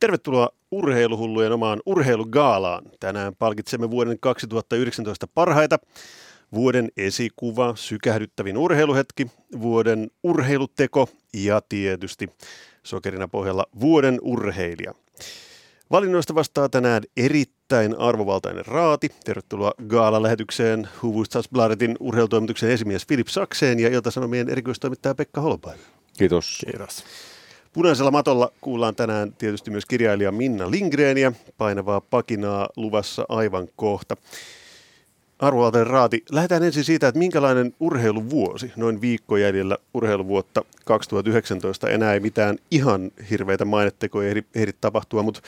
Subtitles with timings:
[0.00, 2.84] Tervetuloa urheiluhullujen omaan urheilugaalaan.
[3.00, 5.78] Tänään palkitsemme vuoden 2019 parhaita.
[6.54, 9.26] Vuoden esikuva, sykähdyttävin urheiluhetki,
[9.60, 12.28] vuoden urheiluteko ja tietysti
[12.82, 14.94] sokerina pohjalla vuoden urheilija.
[15.90, 19.08] Valinnoista vastaa tänään erittäin arvovaltainen raati.
[19.24, 25.84] Tervetuloa Gaala-lähetykseen Hufvudstadsbladetin urheilutoimituksen esimies Filip Sakseen ja Ilta-Sanomien erikoistoimittaja Pekka Holopainen.
[26.18, 26.62] Kiitos.
[26.64, 27.04] Kiitos.
[27.76, 34.16] Punaisella matolla kuullaan tänään tietysti myös kirjailija Minna Lindgreniä, painavaa pakinaa luvassa aivan kohta.
[35.38, 42.20] Arvovaltainen raati, lähdetään ensin siitä, että minkälainen urheiluvuosi, noin viikko jäljellä urheiluvuotta 2019, enää ei
[42.20, 45.40] mitään ihan hirveitä mainettekoja ehdi, ehdi tapahtua, mutta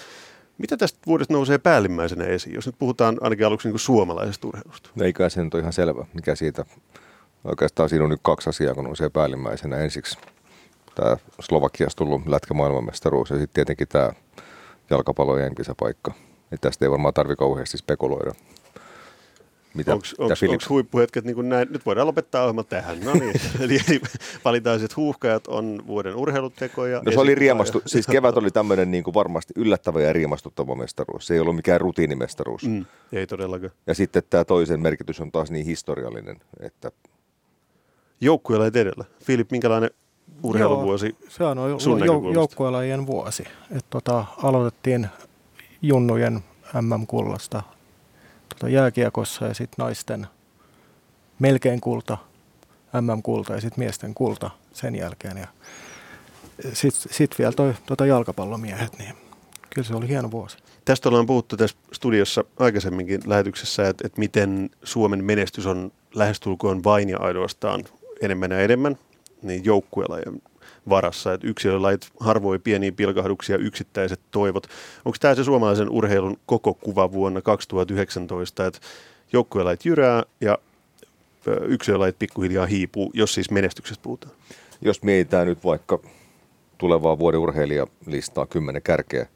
[0.58, 4.90] mitä tästä vuodesta nousee päällimmäisenä esiin, jos nyt puhutaan ainakin aluksi niin suomalaisesta urheilusta?
[4.94, 6.64] No eikä se nyt ole ihan selvä, mikä siitä.
[7.44, 9.76] Oikeastaan siinä on nyt kaksi asiaa, kun nousee päällimmäisenä.
[9.76, 10.18] Ensiksi
[10.98, 14.12] tämä Slovakiasta tullut lätkä maailmanmestaruus ja sitten tietenkin tämä
[14.90, 16.14] jalkapallojen kisapaikka.
[16.52, 18.32] Että tästä ei varmaan tarvi kauheasti spekuloida.
[20.18, 20.34] Onko
[20.68, 21.68] huippuhetket niin kuin näin?
[21.70, 23.00] Nyt voidaan lopettaa ohjelma tähän.
[23.00, 24.00] No niin, eli, eli
[24.44, 27.02] valitaan, että huuhkajat on vuoden urheilutekoja.
[27.06, 31.26] No se oli riemastu, siis kevät oli tämmöinen niin kuin varmasti yllättävä ja riemastuttava mestaruus.
[31.26, 32.68] Se ei ollut mikään rutiinimestaruus.
[32.68, 33.72] Mm, ei todellakaan.
[33.86, 36.90] Ja sitten tämä toisen merkitys on taas niin historiallinen, että...
[38.20, 39.04] Joukkueella edellä.
[39.24, 39.90] Filip, minkälainen
[40.42, 43.44] urheiluvuosi Joo, se on jou- joukkuelajien vuosi.
[43.70, 45.06] Et tota, aloitettiin
[45.82, 46.44] junnujen
[46.82, 47.62] MM-kullasta
[48.48, 50.26] tota jääkiekossa ja sitten naisten
[51.38, 52.18] melkein kulta,
[53.00, 55.36] MM-kulta ja sitten miesten kulta sen jälkeen.
[55.36, 55.48] Ja
[56.72, 59.14] sitten sit vielä toi tota jalkapallomiehet, niin
[59.74, 60.58] kyllä se oli hieno vuosi.
[60.84, 67.08] Tästä ollaan puhuttu tässä studiossa aikaisemminkin lähetyksessä, että, että miten Suomen menestys on lähestulkoon vain
[67.08, 67.84] ja ainoastaan
[68.20, 68.98] enemmän ja enemmän
[69.42, 70.42] niin joukkuelajien
[70.88, 74.66] varassa, että yksilölajit harvoin pieniä pilkahduksia, yksittäiset toivot.
[75.04, 78.80] Onko tämä se suomalaisen urheilun koko kuva vuonna 2019, että
[79.32, 80.58] joukkuelajit jyrää ja
[81.62, 84.34] yksilölajit pikkuhiljaa hiipuu, jos siis menestyksestä puhutaan?
[84.80, 85.98] Jos mietitään nyt vaikka
[86.78, 89.26] tulevaa vuoden urheilijalistaa kymmenen kärkeä,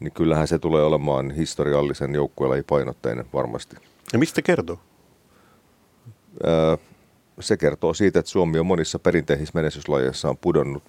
[0.00, 3.76] niin kyllähän se tulee olemaan historiallisen joukkuelajipainotteinen varmasti.
[4.12, 4.78] Ja mistä kertoo?
[6.46, 6.76] Öö,
[7.40, 10.82] se kertoo siitä, että Suomi on monissa perinteisissä menestyslajeissa on pudonnut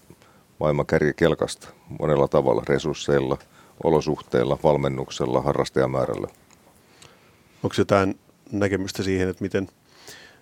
[0.60, 1.68] maailman kärkikelkasta
[2.00, 3.38] monella tavalla, resursseilla,
[3.84, 6.28] olosuhteilla, valmennuksella, harrastajamäärällä.
[7.64, 8.20] Onko jotain
[8.52, 9.68] näkemystä siihen, että miten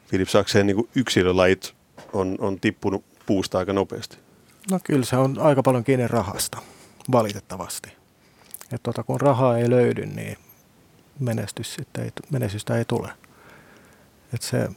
[0.07, 1.73] Filip Sakseen niin yksilölajit
[2.13, 4.17] on, on tippunut puusta aika nopeasti?
[4.71, 6.57] No kyllä se on aika paljon kiinni rahasta,
[7.11, 7.89] valitettavasti.
[8.73, 10.37] Et tota, kun rahaa ei löydy, niin
[11.19, 13.09] menestys sitten ei, menestystä ei tule.
[14.33, 14.69] Et se,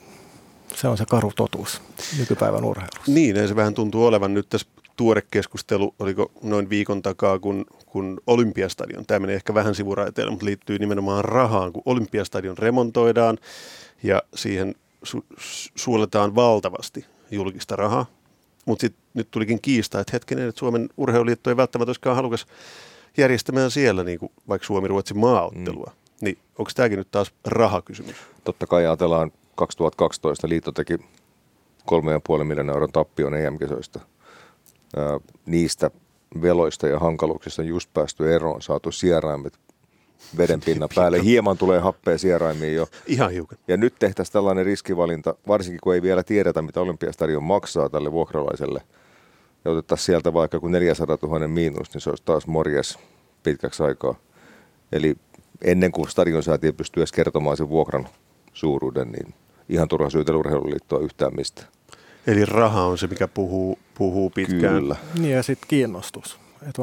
[0.75, 1.82] se on se karu totuus
[2.19, 3.03] nykypäivän urheilussa.
[3.12, 4.66] Niin, se vähän tuntuu olevan nyt tässä
[4.97, 10.47] tuore keskustelu, oliko noin viikon takaa, kun, kun Olympiastadion, tämä menee ehkä vähän sivuraiteille, mutta
[10.47, 13.38] liittyy nimenomaan rahaan, kun Olympiastadion remontoidaan
[14.03, 14.75] ja siihen
[15.06, 15.25] su-
[15.75, 18.06] suoletaan valtavasti julkista rahaa.
[18.66, 22.47] Mutta sitten nyt tulikin kiista, että hetkinen, että Suomen urheiluliitto ei välttämättä olisikaan halukas
[23.16, 25.92] järjestämään siellä niin kuin vaikka Suomi-Ruotsin maaottelua.
[25.94, 26.25] Mm.
[26.25, 28.16] Niin onko tämäkin nyt taas rahakysymys?
[28.44, 34.00] Totta kai ajatellaan 2012 liitto teki 3,5 miljoonaa euron tappion EM-kisoista.
[35.46, 35.90] Niistä
[36.42, 39.58] veloista ja hankaluuksista on just päästy eroon, saatu sieraimet
[40.38, 41.22] vedenpinnan päälle.
[41.22, 42.86] Hieman tulee happea sieraimiin jo.
[43.06, 43.58] Ihan hiukan.
[43.68, 48.82] Ja nyt tehtäisiin tällainen riskivalinta, varsinkin kun ei vielä tiedetä, mitä Olympiastadion maksaa tälle vuokralaiselle.
[49.64, 52.98] Ja otettaisiin sieltä vaikka kun 400 000 miinus, niin se olisi taas morjes
[53.42, 54.14] pitkäksi aikaa.
[54.92, 55.16] Eli
[55.62, 58.08] ennen kuin stadionsäätiö pystyy edes kertomaan sen vuokran
[58.52, 59.34] suuruuden, niin
[59.68, 61.62] ihan turha syytellä urheiluliittoa yhtään mistä.
[62.26, 64.74] Eli raha on se, mikä puhuu, puhuu pitkään.
[64.74, 64.96] Kyllä.
[65.18, 66.38] Niin ja sitten kiinnostus.
[66.68, 66.82] Että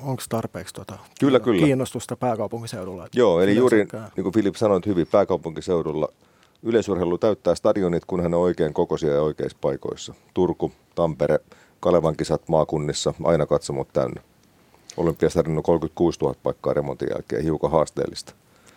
[0.00, 1.66] onko tarpeeksi tuota kyllä, kyllä.
[1.66, 3.08] kiinnostusta pääkaupunkiseudulla?
[3.14, 3.78] Joo, eli juuri
[4.16, 6.08] niin kuin Filip sanoi hyvin, pääkaupunkiseudulla
[6.62, 10.14] yleisurheilu täyttää stadionit, kun hän on oikein kokoisia ja oikeissa paikoissa.
[10.34, 11.38] Turku, Tampere,
[11.80, 14.22] Kalevan kisat maakunnissa, aina katsomot täynnä.
[14.96, 18.34] Olympiastadion on 36 000 paikkaa remontin jälkeen, hiukan haasteellista.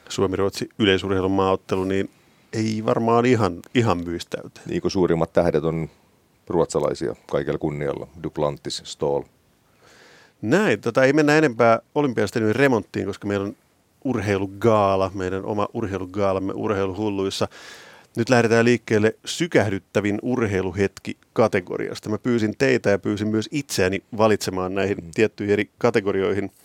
[0.09, 2.09] Suomi-Ruotsi yleisurheilun maaottelu, niin
[2.57, 4.61] ei varmaan ihan, ihan myystäytä.
[4.65, 5.89] Niin kuin suurimmat tähdet on
[6.47, 9.23] ruotsalaisia kaikella kunnialla, Duplantis, Stoll.
[10.41, 13.55] Näin, tota, ei mennä enempää olympiastadionin remonttiin, koska meillä on
[14.03, 17.47] urheilugaala, meidän oma urheilugaalamme urheiluhulluissa.
[18.17, 22.09] Nyt lähdetään liikkeelle sykähdyttävin urheiluhetki kategoriasta.
[22.09, 25.11] Mä pyysin teitä ja pyysin myös itseäni valitsemaan näihin mm.
[25.13, 26.51] tiettyihin eri kategorioihin–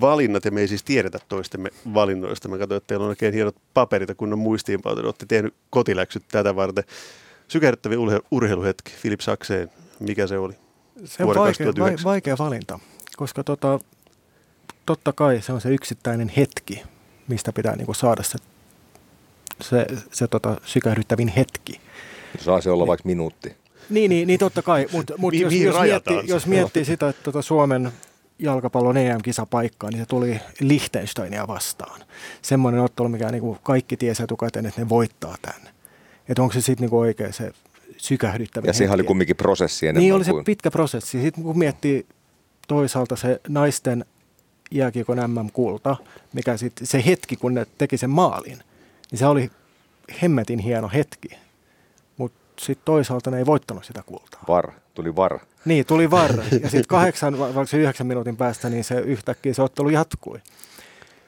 [0.00, 2.48] valinnat, ja me ei siis tiedetä toistemme valinnoista.
[2.48, 5.04] Mä katsoin, että teillä on oikein hienot paperit ja kunnon muistiinpanoja.
[5.04, 6.84] Olette tehnyt kotiläksyt tätä varten.
[7.48, 9.70] Sykähdyttävin urhe- urheiluhetki, Filip Sakseen,
[10.00, 10.52] mikä se oli?
[11.04, 11.72] Se on vaikea,
[12.04, 12.78] vaikea valinta,
[13.16, 13.78] koska tota,
[14.86, 16.82] totta kai se on se yksittäinen hetki,
[17.28, 18.38] mistä pitää niin kuin saada se,
[19.60, 21.80] se, se tota, sykähdyttävin hetki.
[22.38, 23.56] Saa se olla vaikka minuutti.
[23.90, 27.42] Niin, niin, niin totta kai, mutta mut jos, jos, miettii, jos miettii sitä, että tota
[27.42, 27.92] Suomen
[28.40, 32.00] jalkapallon EM-kisapaikkaa, niin se tuli Liechtensteinia vastaan.
[32.42, 35.68] Semmoinen ottelu, mikä niin kuin kaikki tiesi etukäteen, että ne voittaa tämän.
[36.28, 37.52] Että onko se sitten niin oikein se
[37.96, 40.40] sykähdyttävä Ja sehän oli kumminkin prosessi enemmän Niin oli kuin...
[40.40, 41.22] se pitkä prosessi.
[41.22, 42.06] Sitten kun miettii
[42.68, 44.04] toisaalta se naisten
[44.70, 45.96] jääkiekon MM-kulta,
[46.32, 48.58] mikä sit, se hetki, kun ne teki sen maalin,
[49.10, 49.50] niin se oli
[50.22, 51.28] hemmetin hieno hetki.
[52.16, 54.44] Mutta sitten toisaalta ne ei voittanut sitä kultaa.
[54.48, 55.38] Var, tuli var.
[55.64, 56.30] Niin, tuli var.
[56.62, 60.38] Ja sitten kahdeksan, vaikka se yhdeksän minuutin päästä, niin se yhtäkkiä se ottelu jatkui.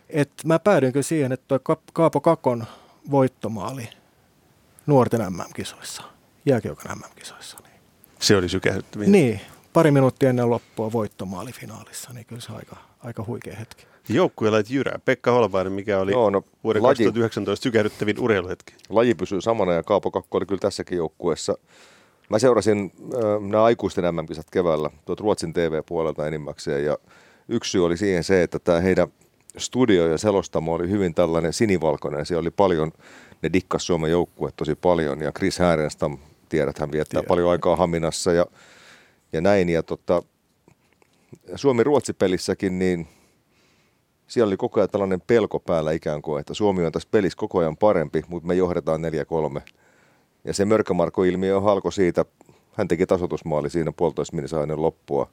[0.08, 2.64] Et mä päädyin kyllä siihen, että toi Kaapo Kakon
[3.10, 3.88] voittomaali
[4.86, 6.02] nuorten MM-kisoissa,
[6.46, 7.58] jääkiekon MM-kisoissa.
[7.62, 7.80] Niin.
[8.20, 9.08] Se oli sykähdyttäviä.
[9.08, 9.40] Niin,
[9.72, 13.86] pari minuuttia ennen loppua voittomaali finaalissa, niin kyllä se aika, aika huikea hetki.
[14.08, 14.98] Joukkueella jyrää.
[15.04, 18.74] Pekka Holvainen, mikä oli Joo, no, vuoden laji, 2019 sykähdyttävin urheiluhetki.
[18.88, 21.58] Laji pysyy samana ja Kaapo Kakko oli kyllä tässäkin joukkueessa.
[22.30, 26.98] Mä seurasin äh, nämä aikuisten MM-kisat keväällä tuot Ruotsin TV-puolelta enimmäkseen ja
[27.48, 29.08] yksi syy oli siihen se, että tämä heidän
[29.58, 32.26] studio ja selostamo oli hyvin tällainen sinivalkoinen.
[32.26, 32.92] Siellä oli paljon,
[33.42, 37.28] ne dikkas Suomen joukkue tosi paljon ja Chris Härenstam, tiedät, hän viettää Tiedä.
[37.28, 38.46] paljon aikaa Haminassa ja,
[39.32, 39.68] ja näin.
[39.68, 40.22] Ja tota,
[41.54, 43.08] Suomi-Ruotsi-pelissäkin, niin
[44.26, 47.58] siellä oli koko ajan tällainen pelko päällä ikään kuin, että Suomi on tässä pelissä koko
[47.58, 49.00] ajan parempi, mutta me johdetaan
[49.58, 49.60] 4-3.
[50.44, 52.24] Ja se Mörkämarko-ilmiö halko siitä,
[52.72, 55.30] hän teki tasotusmaali siinä puolitoista ennen loppua.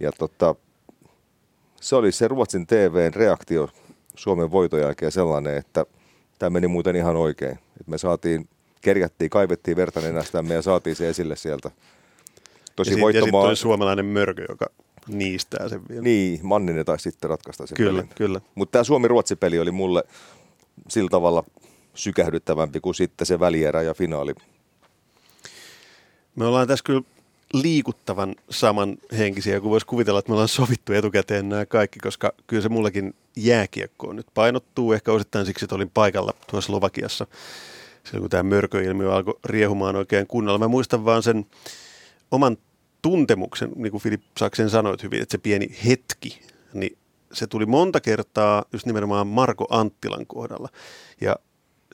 [0.00, 0.54] Ja tota,
[1.80, 3.68] se oli se Ruotsin TVn reaktio
[4.16, 5.86] Suomen voiton jälkeen sellainen, että
[6.38, 7.58] tämä meni muuten ihan oikein.
[7.80, 8.48] Et me saatiin,
[8.80, 11.70] kerjättiin, kaivettiin verta nenästämme ja saatiin se esille sieltä.
[12.76, 14.66] Tosi ja sitten sit suomalainen mörkö, joka
[15.08, 16.02] niistää sen vielä.
[16.02, 18.14] Niin, Manninen taisi sitten ratkaista sen Kyllä, pelin.
[18.16, 18.40] kyllä.
[18.54, 20.04] Mutta tämä Suomi-Ruotsi-peli oli mulle
[20.88, 21.44] sillä tavalla
[21.94, 24.34] sykähdyttävämpi kuin sitten se välierä ja finaali.
[26.36, 27.02] Me ollaan tässä kyllä
[27.52, 32.68] liikuttavan samanhenkisiä, kun voisi kuvitella, että me ollaan sovittu etukäteen nämä kaikki, koska kyllä se
[32.68, 37.26] mullekin jääkiekkoon nyt painottuu, ehkä osittain siksi, että olin paikalla tuossa Slovakiassa,
[38.04, 40.58] silloin kun tämä mörköilmiö alkoi riehumaan oikein kunnolla.
[40.58, 41.46] Mä muistan vaan sen
[42.30, 42.56] oman
[43.02, 46.40] tuntemuksen, niin kuin Filip Saksen sanoit hyvin, että se pieni hetki,
[46.74, 46.98] niin
[47.32, 50.68] se tuli monta kertaa just nimenomaan Marko Anttilan kohdalla.
[51.20, 51.36] Ja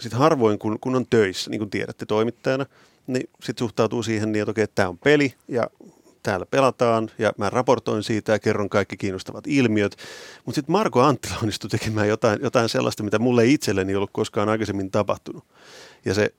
[0.00, 2.66] sitten harvoin, kun, kun on töissä, niin kuin tiedätte toimittajana,
[3.06, 5.70] niin sitten suhtautuu siihen niin, että okei, tämä on peli ja
[6.22, 9.96] täällä pelataan ja mä raportoin siitä ja kerron kaikki kiinnostavat ilmiöt.
[10.44, 14.48] Mutta sitten Marko Anttila onnistui tekemään jotain, jotain sellaista, mitä mulle itselleni ei ollut koskaan
[14.48, 15.44] aikaisemmin tapahtunut.
[16.04, 16.34] Ja se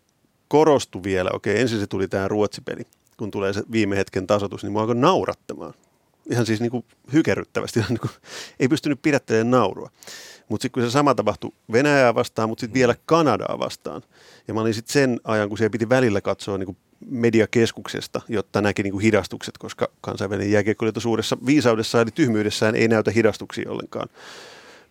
[0.48, 2.82] korostui vielä, okei, ensin se tuli tämä ruotsipeli,
[3.18, 5.74] kun tulee se viime hetken tasotus, niin mua alkoi naurattamaan.
[6.30, 8.12] Ihan siis niin kuin hykerryttävästi, niin kuin,
[8.60, 9.90] ei pystynyt pidättelemään naurua.
[10.50, 14.02] Mutta sitten kun se sama tapahtui Venäjää vastaan, mutta sitten vielä Kanadaa vastaan.
[14.48, 18.62] Ja mä olin sitten sen ajan, kun siellä piti välillä katsoa niin kuin mediakeskuksesta, jotta
[18.62, 24.10] näki niin kuin hidastukset, koska kansainvälinen jääkiekko suuressa viisaudessaan eli tyhmyydessään ei näytä hidastuksia ollenkaan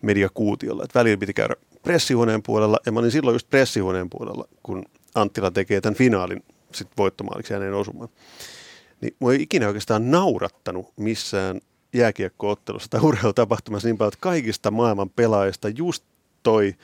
[0.01, 0.83] mediakuutiolla.
[0.83, 4.85] Et välillä piti käydä pressihuoneen puolella, ja mä olin silloin just pressihuoneen puolella, kun
[5.15, 8.09] Anttila tekee tämän finaalin sit voittomaaliksi hänen osumaan.
[9.01, 11.61] Niin mua ei ikinä oikeastaan naurattanut missään
[11.93, 16.03] jääkiekkoottelussa tai urheilutapahtumassa niin paljon, että kaikista maailman pelaajista just
[16.43, 16.75] toi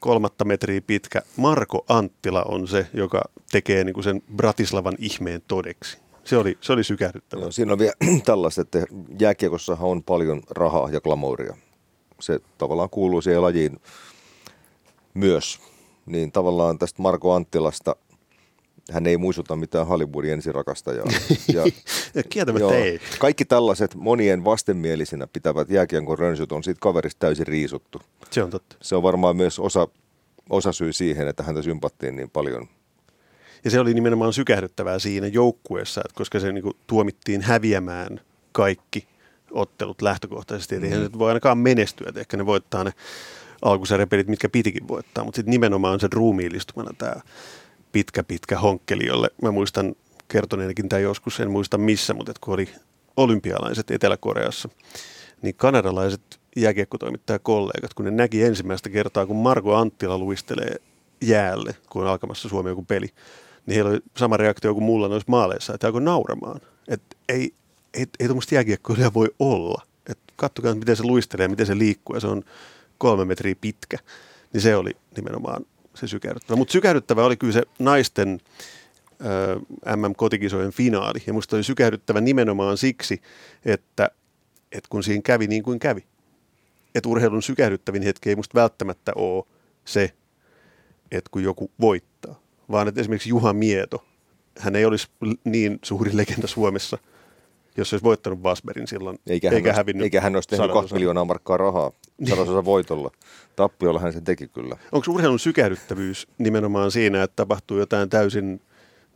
[0.00, 3.22] kolmatta metriä pitkä Marko Anttila on se, joka
[3.52, 5.98] tekee niin kuin sen Bratislavan ihmeen todeksi.
[6.24, 7.42] Se oli, se oli sykähdyttävä.
[7.42, 7.92] Joo, siinä on vielä
[8.24, 8.84] tällaista, että
[9.20, 11.56] jääkiekossahan on paljon rahaa ja glamouria.
[12.20, 13.80] Se tavallaan kuuluu siihen lajiin
[15.14, 15.60] myös.
[16.06, 17.96] Niin tavallaan tästä Marko Anttilasta–
[18.92, 21.06] hän ei muistuta mitään Hollywoodin ensirakastajaa.
[21.54, 21.64] Ja,
[22.14, 23.00] ja Kieltämättä joo, ei.
[23.18, 28.02] Kaikki tällaiset monien vastenmielisinä pitävät jääkiekon rönsyt on siitä kaverista täysin riisuttu.
[28.30, 28.76] Se on totta.
[28.82, 29.88] Se on varmaan myös osa,
[30.50, 32.68] osa syy siihen, että häntä sympattiin niin paljon.
[33.64, 38.20] Ja se oli nimenomaan sykähdyttävää siinä joukkueessa, että koska se niin kuin, tuomittiin häviämään
[38.52, 39.08] kaikki
[39.50, 40.74] ottelut lähtökohtaisesti.
[40.74, 40.92] Eli mm.
[40.92, 42.92] eihän se voi ainakaan menestyä, että ehkä ne voittaa ne
[43.62, 47.14] alkusarjapelit, mitkä pitikin voittaa, mutta sitten nimenomaan se ruumiillistumana tämä
[47.92, 49.94] pitkä, pitkä honkkeli, jolle mä muistan
[50.28, 52.68] kertoneenkin tämä joskus, en muista missä, mutta kun oli
[53.16, 54.68] olympialaiset Etelä-Koreassa,
[55.42, 60.76] niin kanadalaiset jääkiekkotoimittajakollegat, kun ne näki ensimmäistä kertaa, kun Marko Anttila luistelee
[61.20, 63.06] jäälle, kun on alkamassa Suomi joku peli,
[63.66, 66.60] niin heillä oli sama reaktio kuin mulla noissa maaleissa, että alkoi nauramaan.
[66.88, 67.54] Että ei,
[67.94, 69.82] ei, ei tuommoista jääkiekkoilijaa voi olla.
[70.10, 72.42] Että kattokaa, miten se luistelee, miten se liikkuu, ja se on
[72.98, 73.98] kolme metriä pitkä.
[74.52, 75.66] Niin se oli nimenomaan
[76.00, 76.56] se sykähdyttävä.
[76.56, 78.40] Mutta sykähdyttävä oli kyllä se naisten
[79.96, 81.22] MM-kotikisojen finaali.
[81.26, 83.22] Ja musta oli sykähdyttävä nimenomaan siksi,
[83.64, 84.10] että,
[84.72, 86.04] että kun siinä kävi niin kuin kävi.
[86.94, 89.44] että urheilun sykähdyttävin hetki ei musta välttämättä ole
[89.84, 90.12] se,
[91.10, 92.40] että kun joku voittaa,
[92.70, 94.04] vaan että esimerkiksi Juha Mieto,
[94.58, 95.08] hän ei olisi
[95.44, 96.98] niin suuri legenda Suomessa,
[97.76, 101.24] jos olisi voittanut Vasberin silloin, eikä hän, eikä, hävinnyt eikä hän olisi tehnyt 2 miljoonaa
[101.24, 101.92] markkaa rahaa
[102.24, 103.10] sadasosa voitolla.
[103.56, 104.76] Tappiolla hän sen teki kyllä.
[104.92, 108.46] Onko urheilun sykähdyttävyys nimenomaan siinä, että tapahtuu jotain täysin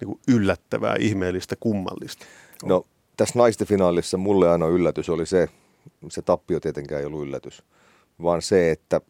[0.00, 2.26] niin kuin yllättävää, ihmeellistä, kummallista?
[2.64, 2.84] No
[3.16, 5.48] tässä naisten finaalissa mulle aina yllätys oli se,
[6.08, 7.62] se tappio tietenkään ei ollut yllätys,
[8.22, 9.00] vaan se, että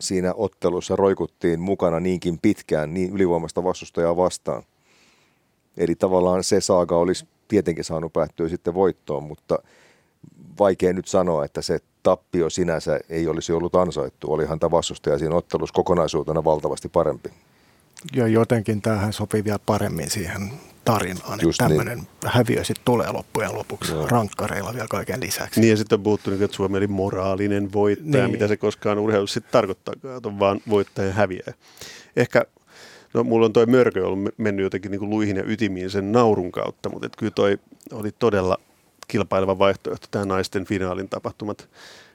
[0.00, 4.62] siinä ottelussa roikuttiin mukana niinkin pitkään niin ylivoimasta vastustajaa vastaan.
[5.76, 9.58] Eli tavallaan se saaga olisi tietenkin saanut päättyä sitten voittoon, mutta
[10.58, 14.32] vaikea nyt sanoa, että se tappio sinänsä ei olisi ollut ansaittu.
[14.32, 17.28] Olihan tämä vastustaja siinä ottelussa kokonaisuutena valtavasti parempi.
[18.16, 20.50] Ja jotenkin tähän sopii vielä paremmin siihen
[20.84, 22.08] tarinaan, Just että tämmöinen niin.
[22.26, 24.06] häviö sitten tulee loppujen lopuksi Joo.
[24.06, 25.60] rankkareilla vielä kaiken lisäksi.
[25.60, 28.30] Niin ja sitten on puhuttu, niin, että Suomi oli moraalinen voittaja, niin.
[28.32, 31.52] mitä se koskaan urheilussa sitten tarkoittaa, että on vaan voittaja häviää.
[32.16, 32.44] Ehkä
[33.14, 36.52] No mulla on toi mörkö ollut mennyt jotenkin niin kuin luihin ja ytimiin sen naurun
[36.52, 37.58] kautta, mutta kyllä toi
[37.92, 38.58] oli todella
[39.08, 41.68] kilpaileva vaihtoehto tämä naisten finaalin tapahtumat,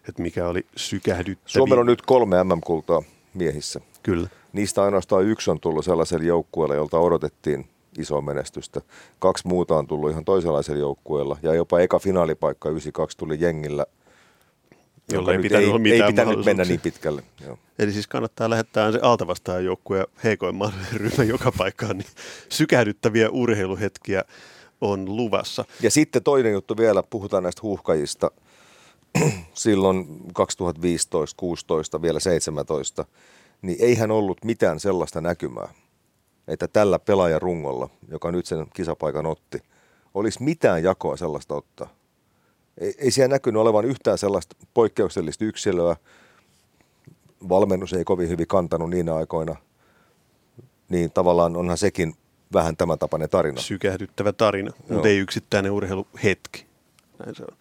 [0.09, 1.49] että mikä oli sykähdyttävä.
[1.49, 3.01] Suomella on nyt kolme MM-kultaa
[3.33, 3.81] miehissä.
[4.03, 4.27] Kyllä.
[4.53, 7.65] Niistä ainoastaan yksi on tullut sellaiselle joukkueelle, jolta odotettiin
[7.97, 8.81] isoa menestystä.
[9.19, 13.85] Kaksi muuta on tullut ihan toisenlaisella joukkueella ja jopa eka finaalipaikka 92 tuli jengillä–
[15.13, 17.23] jolla ei pitänyt, ei, mitään ei pitänyt mennä niin pitkälle.
[17.45, 17.59] Joo.
[17.79, 22.09] Eli siis kannattaa lähettää se alta joukku ja heikoin mahdollinen ryhmä joka paikkaan, niin
[22.49, 24.23] sykähdyttäviä urheiluhetkiä
[24.81, 25.65] on luvassa.
[25.81, 28.31] Ja sitten toinen juttu vielä, puhutaan näistä huuhkajista.
[29.53, 33.05] Silloin 2015, 16, vielä 17,
[33.61, 35.73] niin eihän ollut mitään sellaista näkymää,
[36.47, 39.61] että tällä pelaajarungolla, joka nyt sen kisapaikan otti,
[40.13, 42.01] olisi mitään jakoa sellaista ottaa
[42.77, 45.95] ei, ei siellä näkynyt olevan yhtään sellaista poikkeuksellista yksilöä.
[47.49, 49.55] Valmennus ei kovin hyvin kantanut niinä aikoina.
[50.89, 52.15] Niin tavallaan onhan sekin
[52.53, 53.61] vähän tämän tapainen tarina.
[53.61, 54.85] Sykähdyttävä tarina, Joo.
[54.89, 56.65] mutta ei yksittäinen urheiluhetki.
[57.19, 57.57] Näin se on.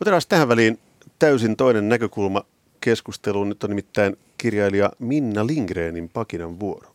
[0.00, 0.78] Otetaan tähän väliin
[1.18, 2.44] täysin toinen näkökulma
[2.80, 3.48] keskusteluun.
[3.48, 6.94] Nyt on nimittäin kirjailija Minna Lindgrenin pakinan vuoro.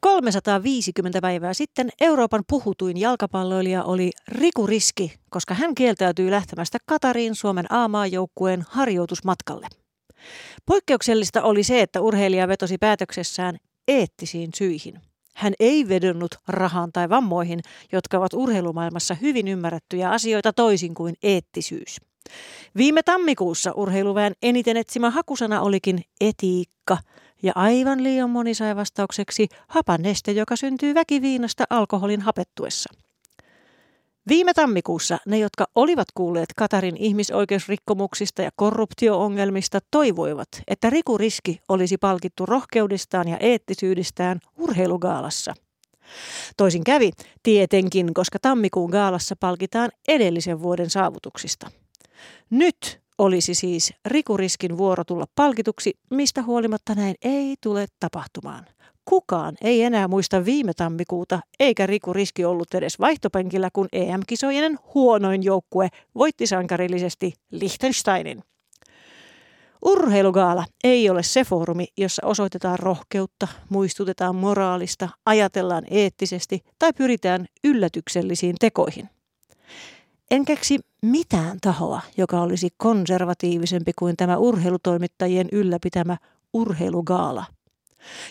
[0.00, 7.72] 350 päivää sitten Euroopan puhutuin jalkapalloilija oli Riku Riski, koska hän kieltäytyi lähtemästä Katariin Suomen
[7.72, 9.66] A-maajoukkueen harjoitusmatkalle.
[10.66, 13.58] Poikkeuksellista oli se, että urheilija vetosi päätöksessään
[13.88, 15.00] eettisiin syihin.
[15.36, 17.60] Hän ei vedonnut rahaan tai vammoihin,
[17.92, 21.96] jotka ovat urheilumaailmassa hyvin ymmärrettyjä asioita toisin kuin eettisyys.
[22.76, 26.98] Viime tammikuussa urheiluväen eniten etsimä hakusana olikin etiikka–
[27.42, 32.94] ja aivan liian moni sai vastaukseksi hapaneste, joka syntyy väkiviinasta alkoholin hapettuessa.
[34.28, 41.98] Viime tammikuussa ne, jotka olivat kuulleet Katarin ihmisoikeusrikkomuksista ja korruptioongelmista, toivoivat, että Riku Riski olisi
[41.98, 45.54] palkittu rohkeudestaan ja eettisyydestään urheilugaalassa.
[46.56, 47.10] Toisin kävi,
[47.42, 51.70] tietenkin, koska tammikuun gaalassa palkitaan edellisen vuoden saavutuksista.
[52.50, 58.66] Nyt olisi siis rikuriskin vuoro tulla palkituksi, mistä huolimatta näin ei tule tapahtumaan.
[59.04, 65.42] Kukaan ei enää muista viime tammikuuta, eikä Riku Riski ollut edes vaihtopenkillä, kun EM-kisojen huonoin
[65.42, 68.42] joukkue voitti sankarillisesti Liechtensteinin.
[69.84, 78.56] Urheilugaala ei ole se foorumi, jossa osoitetaan rohkeutta, muistutetaan moraalista, ajatellaan eettisesti tai pyritään yllätyksellisiin
[78.60, 79.08] tekoihin.
[80.30, 86.16] En keksi mitään tahoa, joka olisi konservatiivisempi kuin tämä urheilutoimittajien ylläpitämä
[86.52, 87.44] urheilugaala.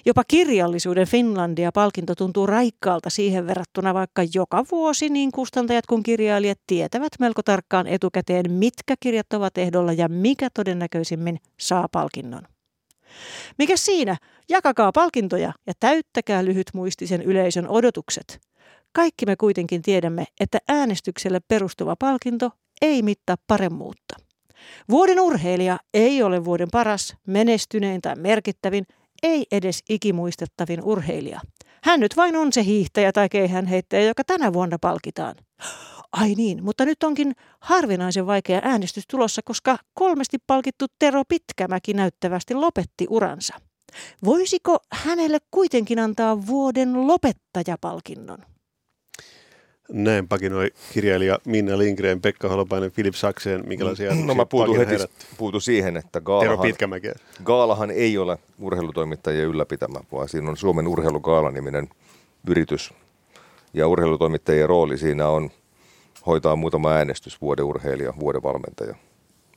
[0.06, 7.12] Jopa kirjallisuuden Finlandia-palkinto tuntuu raikkaalta siihen verrattuna, vaikka joka vuosi niin kustantajat kuin kirjailijat tietävät
[7.20, 12.44] melko tarkkaan etukäteen, mitkä kirjat ovat ehdolla ja mikä todennäköisimmin saa palkinnon.
[13.58, 14.18] Mikä siinä?
[14.50, 18.40] Jakakaa palkintoja ja täyttäkää lyhytmuistisen yleisön odotukset.
[18.96, 24.16] Kaikki me kuitenkin tiedämme, että äänestykselle perustuva palkinto ei mittaa paremmuutta.
[24.90, 28.86] Vuoden urheilija ei ole vuoden paras, menestynein tai merkittävin,
[29.24, 31.42] ei edes ikimuistettavin urheilija.
[31.84, 35.36] Hän nyt vain on se hiihtäjä tai keihänheittäjä, joka tänä vuonna palkitaan.
[36.12, 42.54] Ai niin, mutta nyt onkin harvinaisen vaikea äänestys tulossa, koska kolmesti palkittu Tero Pitkämäki näyttävästi
[42.54, 43.54] lopetti uransa.
[44.25, 48.55] Voisiko hänelle kuitenkin antaa vuoden lopettajapalkinnon?
[49.92, 54.96] Näin pakinoi kirjailija Minna Lindgren, Pekka Holopainen, Filip Sakseen, minkälaisia No mä puutun heti
[55.38, 56.74] puutu siihen, että Gaalahan,
[57.44, 61.89] Gaalahan ei ole urheilutoimittajien ylläpitämä, vaan siinä on Suomen urheilugaala-niminen
[62.50, 62.94] yritys.
[63.74, 65.50] Ja urheilutoimittajien rooli siinä on
[66.25, 68.96] hoitaa muutama äänestys, vuoden urheilija, vuoden valmentaja.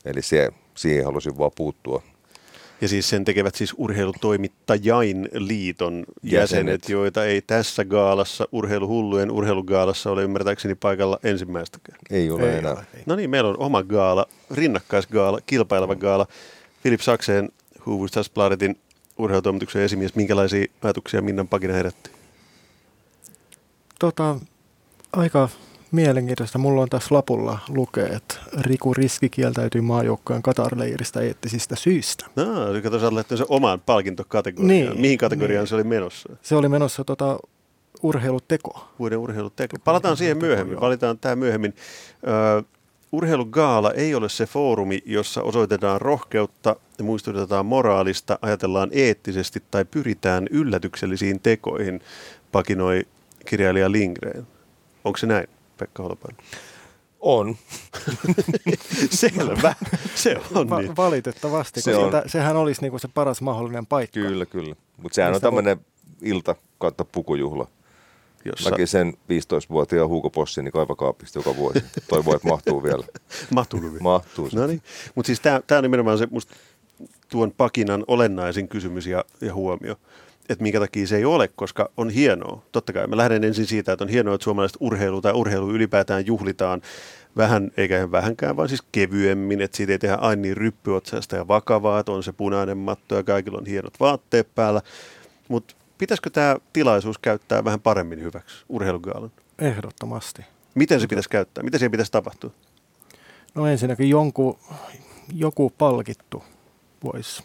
[0.05, 2.03] Eli se, siihen halusin vaan puuttua.
[2.81, 10.11] Ja siis sen tekevät siis urheilutoimittajain liiton jäsenet, jäsenet, joita ei tässä gaalassa, urheiluhullujen urheilugaalassa
[10.11, 11.99] ole ymmärtääkseni paikalla ensimmäistäkään.
[12.11, 12.73] Ei ole ei enää.
[12.73, 13.03] Ole, ei.
[13.07, 16.27] No niin, meillä on oma gaala, rinnakkaisgaala, kilpaileva gaala.
[16.83, 17.49] Filip Sakseen,
[17.87, 18.79] Hufvudstadsbladetin
[19.19, 20.15] urheilutoimituksen esimies.
[20.15, 22.11] Minkälaisia ajatuksia Minnan Pakina herätti?
[23.99, 24.37] Tota,
[25.13, 25.49] aika
[25.91, 26.59] mielenkiintoista.
[26.59, 32.27] Mulla on tässä lapulla lukee, että Riku Riski kieltäytyy maajoukkojen Katar-leiristä eettisistä syistä.
[32.37, 34.69] No, eli kato, sä se omaan palkintokategoriaan.
[34.69, 35.69] Niin, Mihin kategoriaan niin.
[35.69, 36.37] se oli menossa?
[36.43, 37.39] Se oli menossa tota,
[38.03, 38.89] urheiluteko.
[38.99, 39.77] Vuoden urheiluteko.
[39.85, 40.81] Palataan siihen myöhemmin.
[40.81, 41.75] Valitaan tämä myöhemmin.
[42.59, 42.63] Ö,
[43.13, 50.47] urheilugaala ei ole se foorumi, jossa osoitetaan rohkeutta ja muistutetaan moraalista, ajatellaan eettisesti tai pyritään
[50.51, 52.01] yllätyksellisiin tekoihin,
[52.53, 53.03] pakinoi
[53.47, 54.47] kirjailija Lindgren.
[55.05, 55.49] Onko se näin?
[55.79, 56.45] Pekka Holopainen?
[57.21, 57.57] On.
[59.11, 59.75] Selvä.
[60.15, 60.97] Se on Va- niin.
[60.97, 62.13] Valitettavasti, se on.
[62.27, 64.21] sehän olisi niinku se paras mahdollinen paikka.
[64.21, 64.75] Kyllä, kyllä.
[64.97, 65.87] Mutta sehän Mistä on tämmöinen
[66.23, 67.69] ilta kautta pukujuhla.
[68.45, 68.71] Jossa...
[68.71, 71.85] Mäkin sen 15-vuotiaan Hugo Possini kaivakaapista joka vuosi.
[72.09, 73.05] Toivon, että mahtuu vielä.
[73.51, 73.99] mahtuu vielä.
[74.01, 74.49] Mahtuu.
[74.55, 74.83] No niin.
[75.15, 76.55] Mutta siis tämä on nimenomaan se musta
[77.29, 79.97] tuon pakinan olennaisin kysymys ja, ja huomio
[80.49, 82.63] että minkä takia se ei ole, koska on hienoa.
[82.73, 86.27] Totta kai mä lähden ensin siitä, että on hienoa, että suomalaiset urheilu tai urheilu ylipäätään
[86.27, 86.83] juhlitaan
[87.37, 92.01] vähän, eikä vähänkään, vaan siis kevyemmin, että siitä ei tehdä aina niin ryppyotsaista ja vakavaa,
[92.01, 94.83] että on se punainen matto ja kaikilla on hienot vaatteet päällä.
[95.49, 99.33] Mutta pitäisikö tämä tilaisuus käyttää vähän paremmin hyväksi, urheilugaalan?
[99.59, 100.43] Ehdottomasti.
[100.75, 101.65] Miten se pitäisi käyttää?
[101.65, 102.51] Miten siihen pitäisi tapahtua?
[103.55, 104.59] No ensinnäkin jonkun,
[105.35, 106.45] joku palkittu
[107.05, 107.43] voisi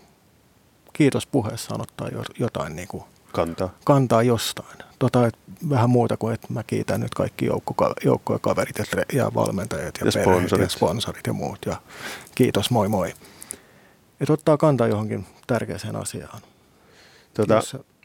[0.94, 2.10] kiitos puheessaan ottaa
[2.40, 3.74] jotain niin kuin kantaa.
[3.84, 4.78] kantaa jostain.
[5.00, 5.36] Tota, et
[5.70, 10.06] vähän muuta kuin, että mä kiitän nyt kaikki joukko, joukkoja kaverit ja, ja valmentajat ja,
[10.06, 10.64] ja sponsorit.
[10.64, 11.60] ja sponsorit ja muut.
[11.66, 11.82] Ja
[12.36, 13.14] kiitos, moi moi.
[14.22, 16.42] Että ottaa kantaa johonkin tärkeäseen asiaan.
[17.34, 17.62] Tota,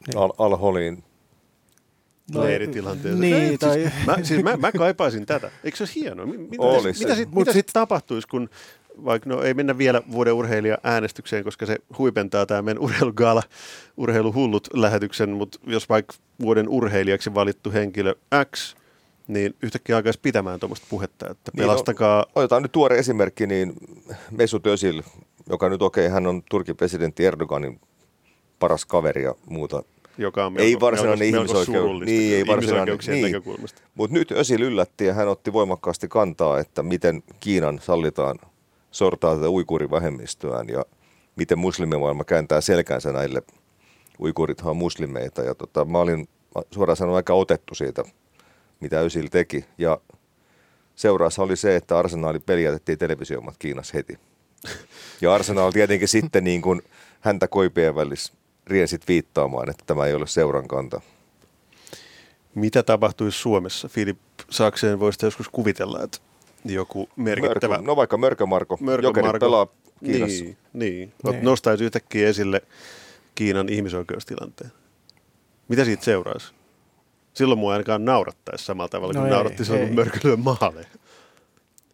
[0.07, 0.19] niin.
[0.19, 1.05] Al- Al-Holiin
[2.35, 3.21] no, leiritilanteeseen.
[3.21, 3.93] Niin, siis, tai...
[4.07, 5.51] mä, siis mä, mä kaipaisin tätä.
[5.65, 6.27] Eikö se olisi hienoa?
[6.27, 7.05] Mitä, Olisi.
[7.35, 8.51] mitä sit tapahtuisi, kun
[9.05, 13.43] vaikka no ei mennä vielä vuoden urheilija äänestykseen, koska se huipentaa tämä meidän urheilugaala,
[13.97, 18.15] urheiluhullut lähetyksen, mutta jos vaikka vuoden urheilijaksi valittu henkilö
[18.55, 18.77] X,
[19.29, 22.19] niin yhtäkkiä alkaisi pitämään tuommoista puhetta, että niin, pelastakaa...
[22.19, 23.75] No, otetaan nyt tuore esimerkki, niin
[24.31, 25.03] Mesut Özil,
[25.51, 27.81] joka nyt okei, okay, hän on Turkin presidentti Erdoganin
[28.59, 29.83] paras kaveri ja muuta.
[30.19, 33.37] Joka on melko, ei varsinainen ihmisoikeus, niin, ei varsinainen, niin.
[33.95, 38.39] Mutta nyt Özil yllätti ja hän otti voimakkaasti kantaa, että miten Kiinan sallitaan
[38.91, 40.85] sortaa tätä uikurivähemmistöään ja
[41.37, 43.43] miten muslimimaailma kääntää selkänsä näille.
[44.21, 46.29] Uikurithan on muslimeita ja tota, mä olin
[46.71, 48.05] suoraan sanoen aika otettu siitä,
[48.81, 49.65] mitä Ysil teki.
[49.79, 50.01] Ja
[50.95, 54.19] seuraassa oli se, että Arsenaalin peli jätettiin televisioimat Kiinassa heti.
[55.21, 56.83] Ja Arsenal tietenkin sitten niin kuin
[57.21, 58.33] häntä koipien välissä
[58.67, 61.01] riensit viittaamaan, että tämä ei ole seuran kanta.
[62.55, 63.89] Mitä tapahtuisi Suomessa?
[63.89, 64.19] Filip
[64.51, 66.19] Sakseen voisi joskus kuvitella, että
[66.75, 67.75] joku merkittävä...
[67.75, 69.67] Mörkö, no vaikka Mörkö-Marko, Mörkö Jokerit Marko, pelaa
[70.05, 70.45] Kiinassa.
[70.45, 71.13] Niin, niin.
[71.25, 71.45] niin.
[71.45, 72.63] nostaisi yhtäkkiä esille
[73.35, 74.73] Kiinan ihmisoikeustilanteen.
[75.69, 76.53] Mitä siitä seuraisi?
[77.35, 80.87] Silloin mua ainakaan naurattaisi samalla tavalla no kuin ei, nauratti silloin, kun Mörkö lyö maalle.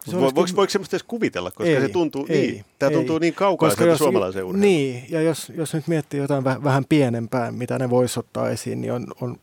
[0.05, 2.97] Se Vo, voiko, voiko semmoista edes kuvitella, koska ei, se tuntuu ei, niin, tämä ei.
[2.97, 4.61] tuntuu niin kaukaiselta suomalaisen urheilun.
[4.61, 8.81] Niin, ja jos, jos nyt miettii jotain väh, vähän pienempää, mitä ne voisi ottaa esiin,
[8.81, 9.37] niin on, on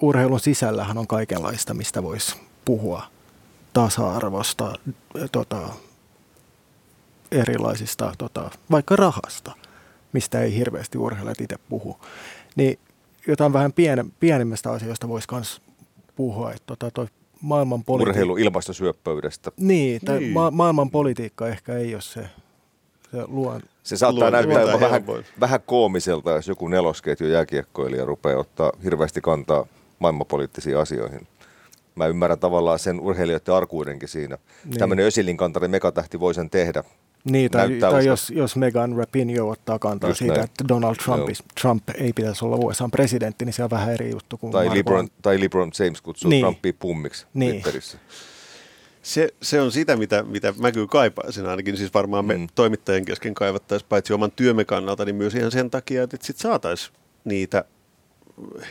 [0.00, 3.02] urheilun sisällähän on kaikenlaista, mistä voisi puhua
[3.72, 4.74] tasa-arvosta,
[5.32, 5.68] tota,
[7.32, 9.52] erilaisista, tota, vaikka rahasta,
[10.12, 11.96] mistä ei hirveästi urheilijat itse puhu.
[12.56, 12.78] Niin
[13.26, 15.62] jotain vähän pien, pienemmistä asioista voisi myös
[16.16, 17.06] puhua, että tota, toi
[17.40, 18.10] maailman politiikka...
[18.10, 19.52] Urheilu ilmastosyöppöydestä.
[19.56, 20.32] Niin, tai niin.
[20.32, 22.20] Ma- maailman politiikka ehkä ei ole se,
[23.10, 23.60] se luon...
[23.82, 25.04] Se saattaa luon, näyttää luon, vähän,
[25.40, 29.66] vähän koomiselta, jos joku nelosketju jääkiekkoilija rupeaa ottaa hirveästi kantaa
[29.98, 31.26] maailmanpoliittisiin asioihin
[31.94, 34.38] mä ymmärrän tavallaan sen urheilijoiden arkuudenkin siinä.
[34.64, 34.78] Niin.
[34.78, 36.84] Tämmöinen Ösilin kantari megatähti voi sen tehdä.
[37.24, 40.44] Niin, tai, tai jos, jos Megan Rapinoe ottaa kantaa Just siitä, näin.
[40.44, 44.10] että Donald Trump, is, Trump ei pitäisi olla USA presidentti, niin se on vähän eri
[44.10, 46.42] juttu kuin tai LeBron, tai LeBron James kutsuu niin.
[46.42, 47.52] Trumpia pummiksi niin.
[47.52, 47.98] Twitterissä.
[49.02, 51.76] Se, se on sitä, mitä, mitä mä kyllä kaipaisin ainakin.
[51.76, 52.46] Siis varmaan me mm.
[52.54, 56.96] toimittajien kesken kaivattaisiin paitsi oman työmme kannalta, niin myös ihan sen takia, että sit saataisiin
[57.24, 57.64] niitä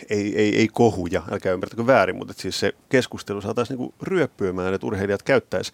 [0.10, 4.88] ei, ei, ei kohuja, älkää ymmärtäkö väärin, mutta siis se keskustelu saataisiin niinku ryöppyömään, että
[4.88, 5.71] urheilijat käyttäisi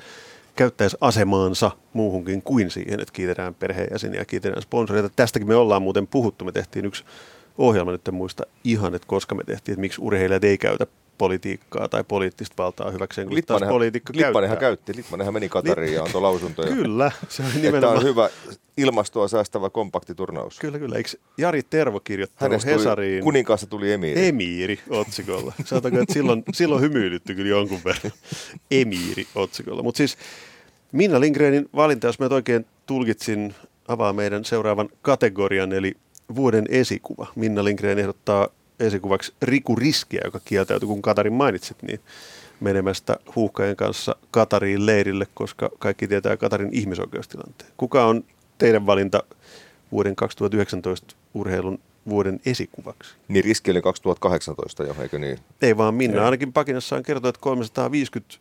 [0.55, 5.09] käyttäisi asemaansa muuhunkin kuin siihen, että kiitetään perheenjäseniä, kiitetään sponsoreita.
[5.15, 6.45] Tästäkin me ollaan muuten puhuttu.
[6.45, 7.03] Me tehtiin yksi
[7.57, 11.89] ohjelma, nyt en muista ihan, että koska me tehtiin, että miksi urheilijat ei käytä politiikkaa
[11.89, 14.95] tai poliittista valtaa hyväkseen, kun Litmanenhan, politiikka Litmanenhan käytti.
[14.95, 16.75] Litmanenhan meni Katariin ja antoi lausuntoja.
[16.75, 17.95] Kyllä, se on nimenomaan.
[17.95, 18.29] Että on hyvä
[18.77, 20.59] ilmastoa säästävä kompaktiturnaus.
[20.59, 20.95] Kyllä, kyllä.
[20.95, 23.23] Eikö Jari Tervo kirjoittanut Hänestä Hesariin?
[23.23, 24.27] Kuninkaassa tuli emiiri.
[24.27, 25.53] Emiiri otsikolla.
[25.65, 28.11] Sanotaanko, että silloin, silloin hymyilytty kyllä jonkun verran.
[28.71, 29.83] Emiiri otsikolla.
[29.83, 30.17] Mutta siis
[30.91, 33.55] Minna Lindgrenin valinta, jos mä oikein tulkitsin,
[33.87, 35.93] avaa meidän seuraavan kategorian, eli
[36.35, 37.27] vuoden esikuva.
[37.35, 38.47] Minna Lindgren ehdottaa
[38.79, 41.99] esikuvaksi Riku Riskiä, joka kieltäytyi, kun Katarin mainitsit, niin
[42.59, 47.71] menemästä huuhkajien kanssa Katariin leirille, koska kaikki tietää Katarin ihmisoikeustilanteen.
[47.77, 48.23] Kuka on
[48.57, 49.23] teidän valinta
[49.91, 53.15] vuoden 2019 urheilun vuoden esikuvaksi?
[53.27, 55.39] Niin riski oli 2018 jo, eikö niin?
[55.61, 56.25] Ei vaan Minna, Ei.
[56.25, 58.35] ainakin pakinassaan kertoo, että 350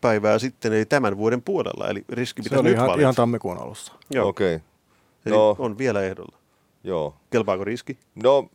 [0.00, 3.92] päivää sitten, eli tämän vuoden puolella, eli riski pitäisi nyt ihan, ihan tammikuun alussa.
[4.10, 4.28] Joo.
[4.28, 4.54] Okei.
[4.54, 5.38] Okay.
[5.38, 6.38] No, on vielä ehdolla.
[6.84, 7.14] Joo.
[7.30, 7.98] Kelpaako riski?
[8.14, 8.48] No,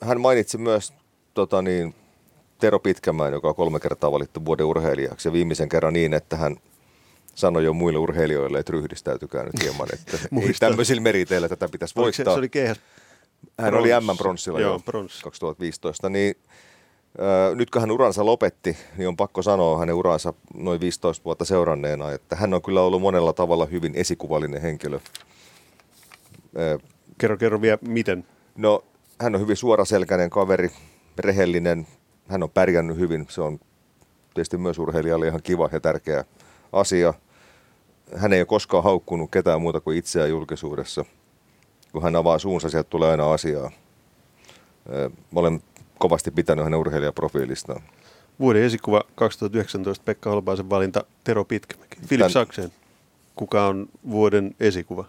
[0.00, 0.92] hän mainitsi myös
[1.34, 1.94] tota niin,
[2.58, 5.28] Tero Pitkämäen, joka on kolme kertaa valittu vuoden urheilijaksi.
[5.28, 6.56] Ja viimeisen kerran niin, että hän
[7.34, 12.24] sanoi jo muille urheilijoille, että ryhdistäytykää nyt hieman, että ei tämmöisillä meriteillä tätä pitäisi voittaa.
[12.24, 12.80] Se, se oli kehäs
[13.58, 13.84] hän Brons.
[13.84, 15.22] oli M-pronssilla jo brons.
[15.22, 16.34] 2015, niin
[17.20, 21.44] äh, nyt kun hän uransa lopetti, niin on pakko sanoa hänen uransa noin 15 vuotta
[21.44, 24.96] seuranneena, että hän on kyllä ollut monella tavalla hyvin esikuvallinen henkilö.
[24.96, 28.26] Äh, kerro, kerro vielä, miten?
[28.56, 28.84] No,
[29.20, 30.70] hän on hyvin suoraselkäinen kaveri,
[31.18, 31.86] rehellinen,
[32.28, 33.60] hän on pärjännyt hyvin, se on
[34.34, 36.24] tietysti myös urheilijalle ihan kiva ja tärkeä
[36.72, 37.14] asia.
[38.16, 41.04] Hän ei ole koskaan haukkunut ketään muuta kuin itseään julkisuudessa.
[41.92, 43.70] Kun hän avaa suunsa, sieltä tulee aina asiaa.
[45.30, 45.62] Mä olen
[45.98, 47.82] kovasti pitänyt hänen urheilijaprofiilistaan.
[48.40, 51.96] Vuoden esikuva 2019 Pekka Holpaisen valinta Tero Pitkämäki.
[52.06, 52.30] Filip Tän...
[52.30, 52.72] Saksen,
[53.36, 55.04] kuka on vuoden esikuva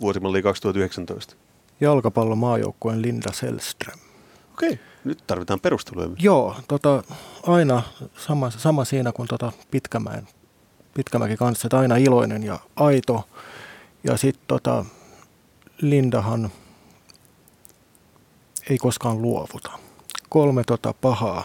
[0.00, 1.36] vuosimalli 2019?
[1.80, 3.98] Jalkapallon maajoukkueen Linda Selström.
[4.52, 6.08] Okei, nyt tarvitaan perusteluja.
[6.18, 7.02] Joo, tota,
[7.46, 7.82] aina
[8.18, 10.28] sama, sama siinä kuin tota Pitkämäen
[10.96, 13.28] Pitkämäki kanssa, että aina iloinen ja aito.
[14.04, 14.84] Ja sitten tota,
[15.80, 16.50] Lindahan
[18.70, 19.70] ei koskaan luovuta.
[20.28, 21.44] Kolme tota pahaa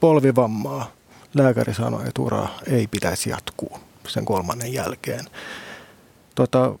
[0.00, 0.90] polvivammaa.
[1.34, 5.24] Lääkäri sanoi, että ura ei pitäisi jatkuu sen kolmannen jälkeen.
[6.34, 6.74] Tota,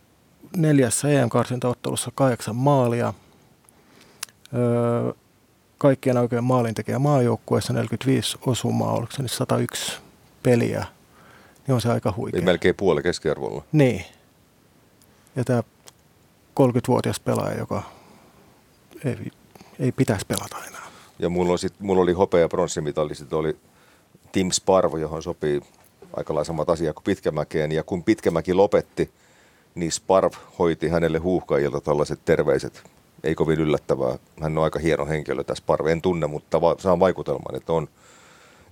[0.56, 3.14] neljässä EM-karsintaottelussa kahdeksan maalia.
[4.54, 5.12] Öö,
[5.78, 10.00] kaikkien oikein maalintekijä maajoukkueessa 45 osumaa, oliko se nyt 101
[10.42, 10.86] peliä
[11.66, 12.38] niin on se aika huikea.
[12.38, 13.64] Niin melkein puoli keskiarvolla.
[13.72, 14.04] Niin.
[15.36, 15.62] Ja tämä
[16.60, 17.82] 30-vuotias pelaaja, joka
[19.04, 19.16] ei,
[19.78, 20.86] ei pitäisi pelata enää.
[21.18, 23.56] Ja mulla, on sit, mulla oli hopea- ja pronssimitali, sitten oli
[24.32, 25.60] Tim Sparvo, johon sopii
[26.16, 27.72] aika lailla samat asiat kuin Pitkämäkeen.
[27.72, 29.10] Ja kun Pitkämäki lopetti,
[29.74, 32.82] niin Sparv hoiti hänelle huuhkajilta tällaiset terveiset.
[33.24, 34.18] Ei kovin yllättävää.
[34.40, 35.86] Hän on aika hieno henkilö tässä Sparv.
[35.86, 37.88] En tunne, mutta va- saan vaikutelman, että on–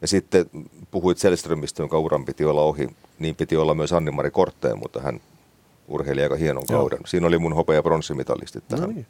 [0.03, 0.47] ja sitten
[0.91, 2.89] puhuit Selströmistä, jonka uran piti olla ohi.
[3.19, 5.21] Niin piti olla myös Anni-Mari Kortteen, mutta hän
[5.89, 6.81] urheili aika hienon Joo.
[6.81, 6.99] kauden.
[7.07, 8.89] Siinä oli mun hopea- ja pronssimitalistit tähän.
[8.89, 9.07] No niin.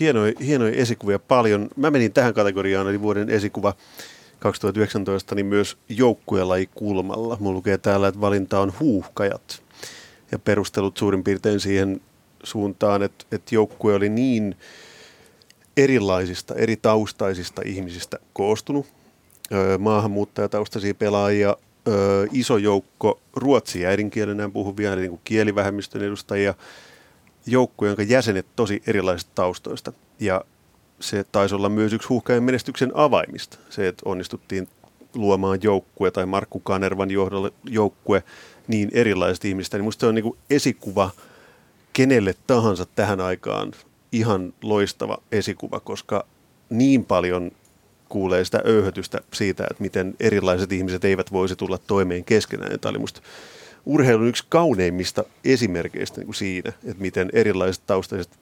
[0.00, 1.68] Hienoja, hienoja esikuvia paljon.
[1.76, 3.74] Mä menin tähän kategoriaan, eli vuoden esikuva
[4.38, 7.36] 2019, niin myös joukkuelaji kulmalla.
[7.40, 9.61] Mulla lukee täällä, että valinta on huuhkajat.
[10.32, 12.00] Ja perustelut suurin piirtein siihen
[12.42, 14.56] suuntaan, että, että joukkue oli niin
[15.76, 18.86] erilaisista, eri taustaisista ihmisistä koostunut,
[19.78, 21.56] maahanmuuttajataustaisia pelaajia,
[22.32, 26.54] iso joukko ruotsia äidinkielenään puhuvia, eli niin kuin kielivähemmistön edustajia,
[27.46, 29.92] joukko, jonka jäsenet tosi erilaisista taustoista.
[30.20, 30.44] Ja
[31.00, 34.68] se taisi olla myös yksi huuhkajan menestyksen avaimista, se, että onnistuttiin
[35.14, 38.22] luomaan joukkue tai Markku Kanervan johdolle joukkue
[38.68, 39.76] niin erilaisista ihmistä.
[39.76, 41.10] Niin musta se on niin kuin esikuva
[41.92, 43.72] kenelle tahansa tähän aikaan
[44.12, 46.26] ihan loistava esikuva, koska
[46.70, 47.52] niin paljon
[48.08, 52.80] kuulee sitä öyhötystä siitä, että miten erilaiset ihmiset eivät voisi tulla toimeen keskenään.
[52.80, 53.20] Tämä oli musta
[53.86, 58.38] urheilun yksi kauneimmista esimerkkeistä niin kuin siinä, että miten erilaiset taustaiset,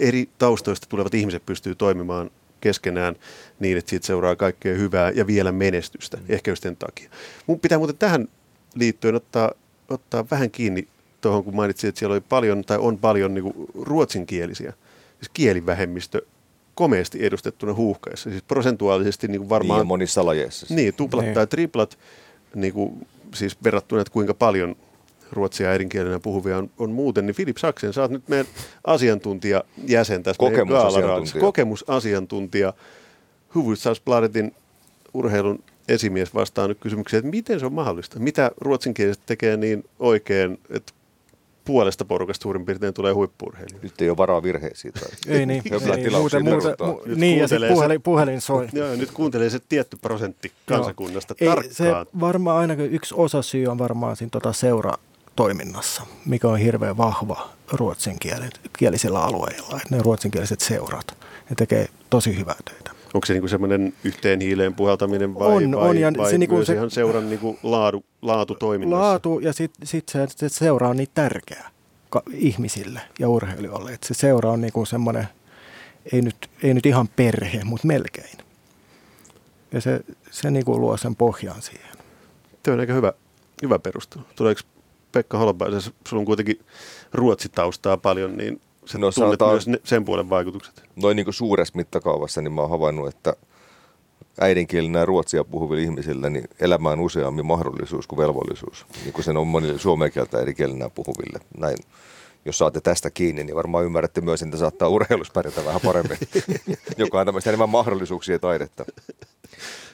[0.00, 3.16] eri taustoista tulevat ihmiset pystyy toimimaan keskenään
[3.60, 6.22] niin, että siitä seuraa kaikkea hyvää ja vielä menestystä, mm.
[6.28, 7.10] ehkä just sen takia.
[7.46, 8.28] Mun pitää muuten tähän
[8.74, 9.52] liittyen ottaa,
[9.88, 10.88] ottaa vähän kiinni
[11.20, 14.72] tuohon, kun mainitsin, että siellä oli paljon tai on paljon niin kuin ruotsinkielisiä,
[15.18, 16.22] siis kielivähemmistö
[16.74, 18.30] komeasti edustettuna huuhkaissa.
[18.30, 19.80] Siis prosentuaalisesti niin kuin varmaan...
[19.80, 20.74] Niin monissa lajeissa.
[20.74, 21.34] Niin, tuplat niin.
[21.34, 21.98] tai triplat,
[22.54, 24.76] niin kuin, siis verrattuna, että kuinka paljon
[25.32, 28.46] ruotsia äidinkielenä puhuvia on, on muuten, niin Filip Saksen, sä oot nyt meidän
[28.84, 31.40] asiantuntijajäsen tässä Kokemusasiantuntija.
[31.40, 32.72] Kokemusasiantuntija.
[33.54, 34.54] Huvudstadsbladetin
[35.14, 38.18] urheilun esimies vastaa nyt kysymykseen, että miten se on mahdollista?
[38.18, 40.92] Mitä ruotsinkieliset tekee niin oikein, että
[41.64, 43.86] puolesta porukasta suurin piirtein tulee huippurheilijoita.
[43.86, 44.94] Nyt ei ole varaa virheisiin.
[45.26, 48.68] ei niin, ei, niin muuten, muuten, mu, niin ja sitten puhelin, puhelin soi.
[48.72, 51.54] Joo, nyt kuuntelee se tietty prosentti kansakunnasta Joo.
[51.54, 51.70] tarkkaan.
[51.70, 54.92] Ei, se varmaan ainakin yksi osa syy on varmaan siinä tota seura
[55.36, 59.76] toiminnassa, mikä on hirveän vahva ruotsinkielisillä alueilla.
[59.76, 61.16] Että ne ruotsinkieliset seurat,
[61.50, 62.99] ne tekee tosi hyvää töitä.
[63.14, 66.64] Onko se niinku semmoinen yhteen hiileen puhaltaminen vai, on, vai, on, ja vai se, niinku
[66.64, 69.02] se, ihan seuran niinku laadu, laatu toiminnassa?
[69.02, 71.70] Laatu ja sitten sit se, se seura on niin tärkeä
[72.32, 75.28] ihmisille ja urheilijoille, että se seura on niinku semmoinen,
[76.12, 78.38] ei nyt, ei nyt ihan perhe, mutta melkein.
[79.72, 81.96] Ja se, se niinku luo sen pohjan siihen.
[82.62, 83.12] Tuo on aika hyvä,
[83.62, 84.24] hyvä perustelu.
[84.36, 84.60] Tuleeko
[85.12, 86.60] Pekka Holopainen, sulla on kuitenkin
[87.12, 88.60] ruotsitaustaa paljon, niin
[88.98, 90.82] no, tunnet myös ne, sen puolen vaikutukset.
[90.96, 93.34] Noin niin kuin suuressa mittakaavassa, niin mä oon havainnut, että
[94.40, 99.46] äidinkielenä ruotsia puhuvilla ihmisillä niin elämä on useammin mahdollisuus kuin velvollisuus, niin kuin sen on
[99.46, 101.40] monille suomen kieltä äidinkielenä puhuville.
[101.58, 101.76] Näin.
[102.44, 106.18] Jos saatte tästä kiinni, niin varmaan ymmärrätte myös, että saattaa urheilussa pärjätä vähän paremmin,
[106.96, 108.84] joka on tämmöistä enemmän mahdollisuuksia ja taidetta.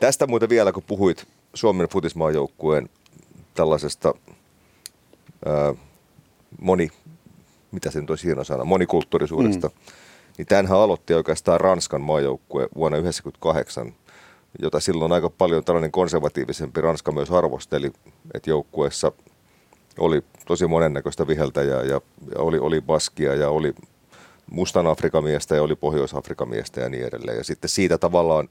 [0.01, 2.89] Tästä muuten vielä, kun puhuit Suomen futismaajoukkueen
[3.55, 4.15] tällaisesta
[5.47, 5.75] ää,
[6.61, 6.91] moni
[7.77, 9.69] mitä se nyt olisi hieno sana, monikulttuurisuudesta.
[9.69, 9.75] Mm.
[10.39, 13.95] Niin tämähän aloitti oikeastaan Ranskan maajoukkue vuonna 1998,
[14.63, 17.93] jota silloin aika paljon tällainen konservatiivisempi Ranska myös arvosteli,
[18.35, 19.13] että joukkueessa
[19.99, 22.01] oli tosi monennäköistä viheltäjää ja,
[22.35, 23.75] ja oli, oli baskia ja oli
[24.51, 27.39] mustan Afrikan miestä ja oli Pohjois-Afrikan miestä ja niin edelleen.
[27.39, 28.49] Ja sitten siitä tavallaan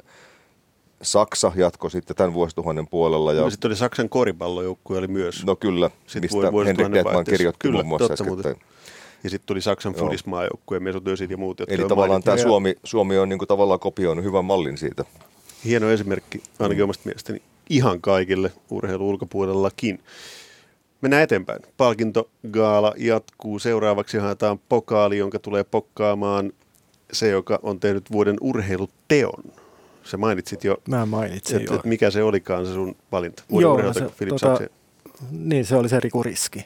[1.02, 3.34] Saksa jatkoi sitten tämän vuosituhannen puolella.
[3.34, 3.42] Ja...
[3.42, 5.46] No, sitten oli Saksan koripallojoukkue oli myös.
[5.46, 8.56] No kyllä, sitten mistä Henrik Detman kirjoitti kyllä, muun muassa äskettäin.
[9.26, 11.62] Ja sitten tuli Saksan Fudismaajoukkue, Mesut Özil ja muut.
[11.68, 15.06] Eli tavallaan tämä Suomi, Suomi on niin kuin tavallaan kopioinut hyvän mallin siitä.
[15.66, 16.84] Hieno esimerkki, ainakin mm.
[16.84, 20.00] omasta mielestäni, ihan kaikille urheilu ulkopuolellakin.
[21.02, 21.60] Mennään eteenpäin.
[21.78, 23.60] Palkintogaala jatkuu.
[23.60, 26.54] Seuraavaksi haetaan pokaali, jonka tulee pokkaamaan
[27.14, 29.44] se, joka on tehnyt vuoden urheiluteon.
[30.04, 30.78] Se mainitsit jo.
[30.88, 31.76] Mä mainitsin et, jo.
[31.76, 33.44] Et mikä se olikaan se sun valinta?
[33.52, 34.60] Vuoden Joo, se, tota,
[35.32, 36.66] niin se oli se Riku Riski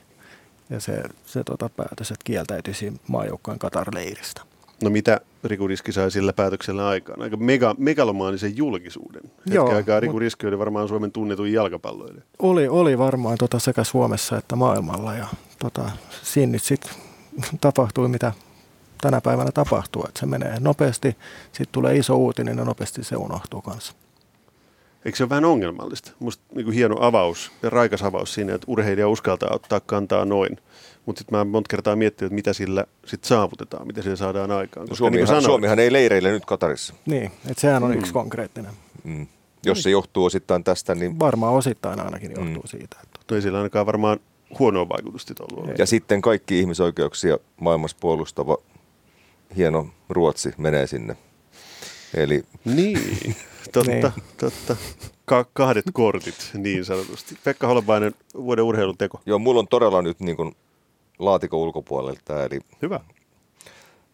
[0.70, 4.42] ja se, se tota päätös, että kieltäytyisi maajoukkojen Katar-leiristä.
[4.84, 7.22] No mitä Riku Riski sai sillä päätöksellä aikaan?
[7.22, 9.22] Aika mega, megalomaanisen julkisuuden.
[9.24, 12.24] Hetken Joo, aikaa Riku Riski oli varmaan Suomen tunnetuin jalkapalloilija.
[12.40, 15.28] Oli, oli varmaan tota sekä Suomessa että maailmalla ja
[15.60, 15.92] tota,
[16.24, 16.92] siinä nyt sitten
[17.62, 18.32] tapahtui mitä
[19.02, 20.06] tänä päivänä tapahtuu.
[20.08, 21.18] Että se menee nopeasti,
[21.52, 23.94] sitten tulee iso uutinen ja nopeasti se unohtuu kanssa.
[25.06, 26.12] Eikö se ole vähän ongelmallista?
[26.20, 30.58] Musta niin hieno avaus ja raikas avaus siinä, että urheilija uskaltaa ottaa kantaa noin.
[31.06, 34.88] Mutta sitten mä monta kertaa miettinyt, että mitä sillä sit saavutetaan, mitä sillä saadaan aikaan.
[34.88, 36.94] Koska Suomihan, niin sanoin, Suomihan ei leireille nyt Katarissa.
[37.06, 37.98] Niin, että sehän on mm.
[37.98, 38.72] yksi konkreettinen.
[39.04, 39.28] Mm.
[39.66, 41.20] Jos se johtuu osittain tästä, niin...
[41.20, 42.68] Varmaan osittain ainakin johtuu mm.
[42.68, 42.98] siitä.
[43.04, 43.36] Että...
[43.36, 44.20] Ei sillä ainakaan varmaan
[44.60, 45.78] huonoa vaikutusta ollut.
[45.78, 48.58] Ja sitten kaikki ihmisoikeuksia maailmassa puolustava
[49.58, 51.18] hieno Ruotsi menee sinne.
[52.14, 52.44] Eli...
[52.66, 53.36] Niin.
[53.74, 54.14] Totta, niin.
[54.38, 54.76] totta.
[55.26, 57.38] Ka- kahdet kortit niin sanotusti.
[57.44, 59.22] Pekka Holopainen, vuoden urheiluteko.
[59.26, 60.56] Joo, mulla on todella nyt niin kuin
[61.20, 62.44] laatikon ulkopuolelta.
[62.44, 63.00] Eli Hyvä.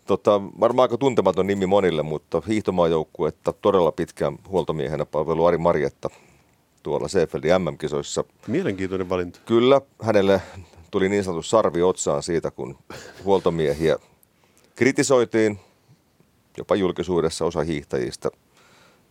[0.05, 6.09] Tota, varmaan aika tuntematon nimi monille, mutta hiihtomaajoukkuetta todella pitkään huoltomiehenä palvelu Ari Marjetta
[6.83, 8.23] tuolla Seefeldin MM-kisoissa.
[8.47, 9.39] Mielenkiintoinen valinta.
[9.45, 10.41] Kyllä, hänelle
[10.91, 12.77] tuli niin sanottu sarvi otsaan siitä, kun
[13.23, 13.97] huoltomiehiä
[14.75, 15.59] kritisoitiin,
[16.57, 18.29] jopa julkisuudessa osa hiihtäjistä–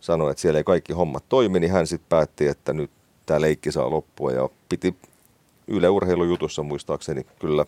[0.05, 2.91] sanoi, että siellä ei kaikki hommat toimi, niin hän sitten päätti, että nyt
[3.25, 4.95] tämä leikki saa loppua ja piti
[5.67, 7.65] Yle Urheilujutussa muistaakseni kyllä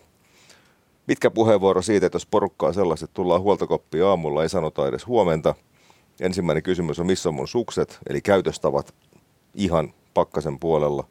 [1.06, 5.54] mitkä puheenvuoro siitä, että jos porukkaa sellaiset, että tullaan huoltokoppiin aamulla, ei sanota edes huomenta.
[6.20, 8.94] Ensimmäinen kysymys on, missä on mun sukset, eli käytöstavat
[9.54, 11.04] ihan pakkasen puolella.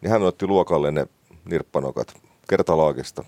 [0.00, 1.06] Niin hän otti luokalle ne
[1.44, 3.24] nirppanokat kertalaakista.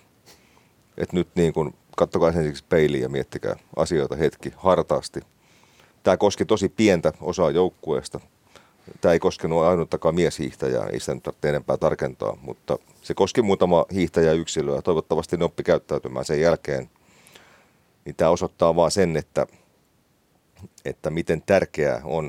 [0.98, 5.20] Että nyt niin kun, kattokaa ensiksi peiliin ja miettikää asioita hetki hartaasti–
[6.08, 8.20] Tämä koski tosi pientä osaa joukkueesta.
[9.00, 13.86] Tämä ei koskenut ainuttakaan mieshiihtäjää, ei sitä nyt tarvitse enempää tarkentaa, mutta se koski muutama
[13.92, 14.82] hiihtäjä yksilöä.
[14.82, 16.90] Toivottavasti ne oppi käyttäytymään sen jälkeen.
[18.04, 19.46] Niin tämä osoittaa vaan sen, että,
[20.84, 22.26] että miten tärkeää on,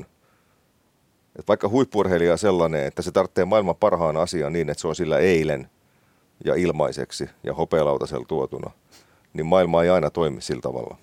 [1.28, 4.96] että vaikka huippurheilija on sellainen, että se tarvitsee maailman parhaan asian niin, että se on
[4.96, 5.70] sillä eilen
[6.44, 8.70] ja ilmaiseksi ja hopealautasella tuotuna,
[9.32, 10.96] niin maailma ei aina toimi sillä tavalla.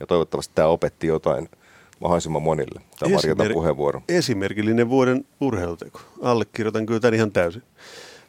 [0.00, 1.48] Ja toivottavasti tämä opetti jotain–
[2.00, 2.80] mahdollisimman monille.
[2.98, 4.02] Tämä Esimer- puheenvuoro.
[4.08, 6.00] Esimerkillinen vuoden urheiluteko.
[6.22, 7.62] Allekirjoitan kyllä tämän ihan täysin.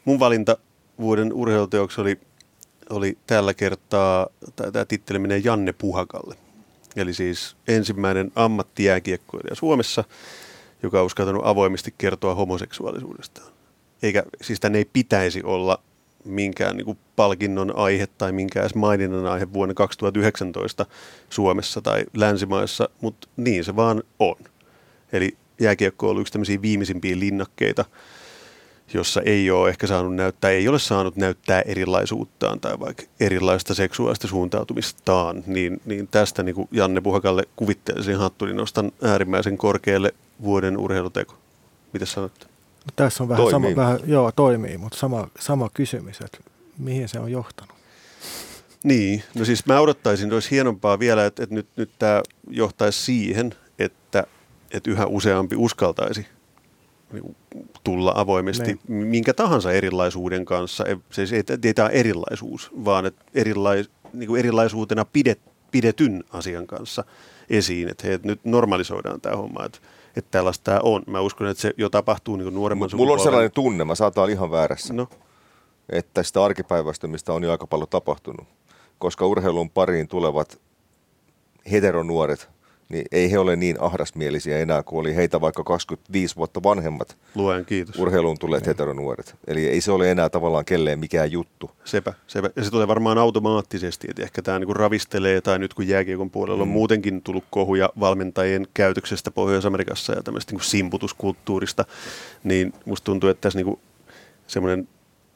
[0.06, 0.58] Mun valinta
[1.00, 2.20] vuoden urheiluteoksi oli,
[2.90, 6.36] oli tällä kertaa, tämä titteli menee Janne Puhakalle.
[6.96, 10.04] Eli siis ensimmäinen ammattijääkiekkoilija Suomessa,
[10.84, 13.48] joka on uskaltanut avoimesti kertoa homoseksuaalisuudestaan.
[14.04, 15.80] Eikä, siis tämän ei pitäisi olla
[16.28, 20.86] minkään niin kuin palkinnon aihe tai minkään edes maininnan aihe vuonna 2019
[21.30, 24.36] Suomessa tai länsimaissa, mutta niin se vaan on.
[25.14, 27.86] Eli jääkiekko on ollut yksi tämmöisiä viimeisimpiä linnakkeita,
[28.94, 34.28] jossa ei ole ehkä saanut näyttää, ei ole saanut näyttää erilaisuuttaan tai vaikka erilaista seksuaalista
[34.28, 40.14] suuntautumistaan, niin, niin tästä niin kuin Janne Puhakalle kuvittelisin niin nostan äärimmäisen korkealle
[40.44, 41.36] vuoden urheiluteko.
[41.94, 42.57] Mitä sanotte?
[42.96, 43.74] Tässä on vähän toimii.
[43.74, 46.38] sama, vähän, joo toimii, mutta sama, sama kysymys, että
[46.78, 47.78] mihin se on johtanut?
[48.84, 53.00] Niin, no siis mä odottaisin, että olisi hienompaa vielä, että, että nyt, nyt tämä johtaisi
[53.06, 54.24] siihen, että,
[54.72, 56.26] että yhä useampi uskaltaisi
[57.84, 59.08] tulla avoimesti Nein.
[59.08, 60.84] minkä tahansa erilaisuuden kanssa.
[61.12, 65.40] Siis ei, ei tämä erilaisuus, vaan että erilais, niin kuin erilaisuutena pidet,
[65.72, 67.04] pidetyn asian kanssa
[67.50, 67.90] esiin.
[67.90, 69.80] Että, hei, että nyt normalisoidaan tämä homma, että,
[70.18, 71.04] että tällaista tämä on.
[71.08, 74.30] Mä uskon, että se jo tapahtuu niin kuin nuoremman Mulla on sellainen tunne, mä saatan
[74.30, 75.08] ihan väärässä, no.
[75.90, 78.48] että sitä arkipäiväistymistä on jo aika paljon tapahtunut.
[79.00, 80.60] Koska urheilun pariin tulevat
[81.72, 82.50] heteronuoret
[82.90, 87.66] niin ei he ole niin ahdasmielisiä enää kuin oli heitä vaikka 25 vuotta vanhemmat Luen
[87.66, 87.96] kiitos.
[88.00, 88.68] urheiluun tulleet niin.
[88.68, 89.36] heteronuoret.
[89.48, 91.72] Eli ei se ole enää tavallaan kelleen mikään juttu.
[91.86, 92.50] Sepä, sepä.
[92.56, 96.66] Ja se tulee varmaan automaattisesti, että ehkä tämä niinku ravistelee, tai nyt kun jääkiekon puolella
[96.66, 96.70] mm.
[96.70, 101.86] on muutenkin tullut kohuja valmentajien käytöksestä Pohjois-Amerikassa ja tämmöistä niinku simputuskulttuurista,
[102.44, 103.80] niin musta tuntuu, että tässä niinku
[104.48, 104.88] semmoinen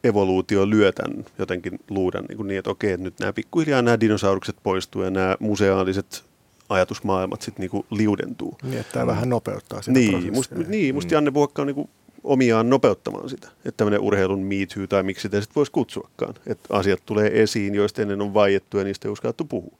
[0.03, 4.55] evoluutio lyö tämän jotenkin luudan niin, niin että okei, että nyt nämä pikkuhiljaa nämä dinosaurukset
[4.63, 6.30] poistuu ja nämä museaaliset
[6.71, 8.57] ajatusmaailmat sitten niinku liudentuu.
[8.63, 9.09] Niin, että tämä mm.
[9.09, 11.13] vähän nopeuttaa sitä Niin, musta, niin, musta mm.
[11.13, 11.89] Janne Vuokka on niinku
[12.23, 13.47] omiaan nopeuttamaan sitä.
[13.47, 16.33] Että tämmöinen urheilun me too, tai miksi sitä sitten voisi kutsuakaan.
[16.47, 19.77] Että asiat tulee esiin, joista ennen on vaiettu ja niistä ei uskallettu puhua.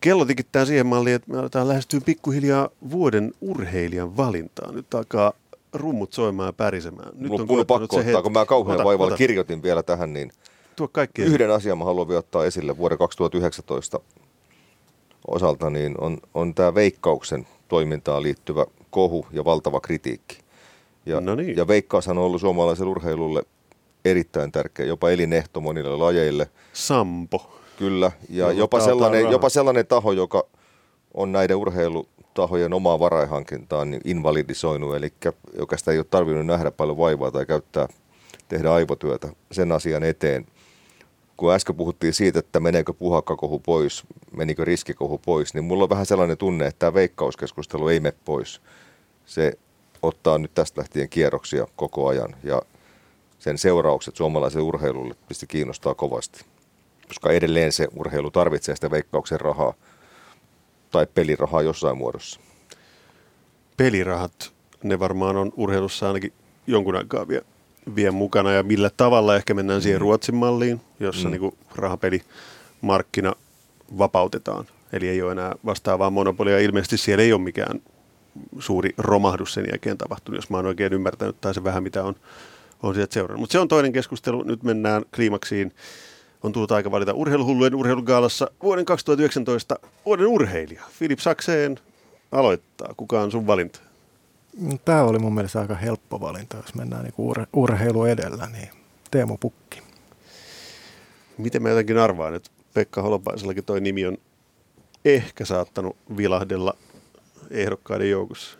[0.00, 4.74] Kello tikittää siihen malliin, että me aletaan lähestyä pikkuhiljaa vuoden urheilijan valintaan.
[4.74, 5.32] Nyt alkaa
[5.72, 7.12] rummut soimaan ja pärisemään.
[7.14, 9.16] Nyt Mulla on, on pakko ottaa, kun mä kauhean ota, vaivalla ota.
[9.16, 10.32] kirjoitin vielä tähän, niin
[10.76, 14.00] Tuo kaikki yhden asian mä haluan vielä ottaa esille vuoden 2019
[15.28, 20.38] osalta niin on, on tämä veikkauksen toimintaan liittyvä kohu ja valtava kritiikki.
[21.06, 21.56] Ja, no niin.
[21.56, 23.42] ja veikkaushan on ollut suomalaiselle urheilulle
[24.04, 26.50] erittäin tärkeä, jopa elinehto monille lajeille.
[26.72, 27.50] Sampo.
[27.78, 30.44] Kyllä, ja jopa sellainen, jopa sellainen taho, joka
[31.14, 35.12] on näiden urheilutahojen omaa varaihankintaan niin invalidisoinut, eli
[35.58, 37.88] joka sitä ei ole tarvinnut nähdä paljon vaivaa tai käyttää,
[38.48, 40.46] tehdä aivotyötä sen asian eteen
[41.36, 44.02] kun äsken puhuttiin siitä, että meneekö puhakkakohu pois,
[44.36, 48.60] menikö riskikohu pois, niin mulla on vähän sellainen tunne, että tämä veikkauskeskustelu ei mene pois.
[49.26, 49.52] Se
[50.02, 52.62] ottaa nyt tästä lähtien kierroksia koko ajan ja
[53.38, 56.44] sen seuraukset suomalaiselle urheilulle pisti kiinnostaa kovasti.
[57.08, 59.74] Koska edelleen se urheilu tarvitsee sitä veikkauksen rahaa
[60.90, 62.40] tai pelirahaa jossain muodossa.
[63.76, 66.32] Pelirahat, ne varmaan on urheilussa ainakin
[66.66, 67.44] jonkun aikaa vielä
[67.96, 70.02] vie mukana ja millä tavalla ehkä mennään siihen mm.
[70.02, 71.32] Ruotsin malliin, jossa mm.
[71.32, 73.32] niin rahapelimarkkina
[73.98, 74.66] vapautetaan.
[74.92, 76.58] Eli ei ole enää vastaavaa monopolia.
[76.58, 77.80] Ilmeisesti siellä ei ole mikään
[78.58, 82.14] suuri romahdus sen jälkeen tapahtunut, jos mä oon oikein ymmärtänyt, tai se vähän mitä on,
[82.82, 83.40] on sieltä seurannut.
[83.40, 84.42] Mutta se on toinen keskustelu.
[84.42, 85.72] Nyt mennään kliimaksiin.
[86.42, 90.82] On tullut aika valita urheiluhullujen urheilugaalassa vuoden 2019 vuoden urheilija.
[90.90, 91.78] Filip Sakseen
[92.32, 92.94] aloittaa.
[92.96, 93.80] Kuka on sun valinta?
[94.84, 98.68] Tämä oli mun mielestä aika helppo valinta, jos mennään niin ur- urheilu edellä, niin
[99.10, 99.82] Teemu Pukki.
[101.38, 104.18] Miten mä jotenkin arvaan, että Pekka Holopaisellakin toi nimi on
[105.04, 106.76] ehkä saattanut vilahdella
[107.50, 108.58] ehdokkaiden joukossa?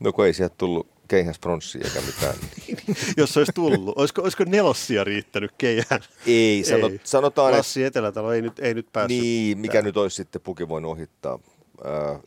[0.00, 2.34] No kun ei sieltä tullut keihäspronssia eikä mitään.
[3.16, 6.00] Jos olisi tullut, olisiko, olisiko nelossia riittänyt keihään?
[6.26, 7.00] Ei, sanot, ei.
[7.04, 9.20] sanotaan, Lassi Etelätalo ei nyt, ei nyt päässyt.
[9.20, 9.84] Niin, mikä tämän.
[9.84, 11.38] nyt olisi sitten Puki voinut ohittaa?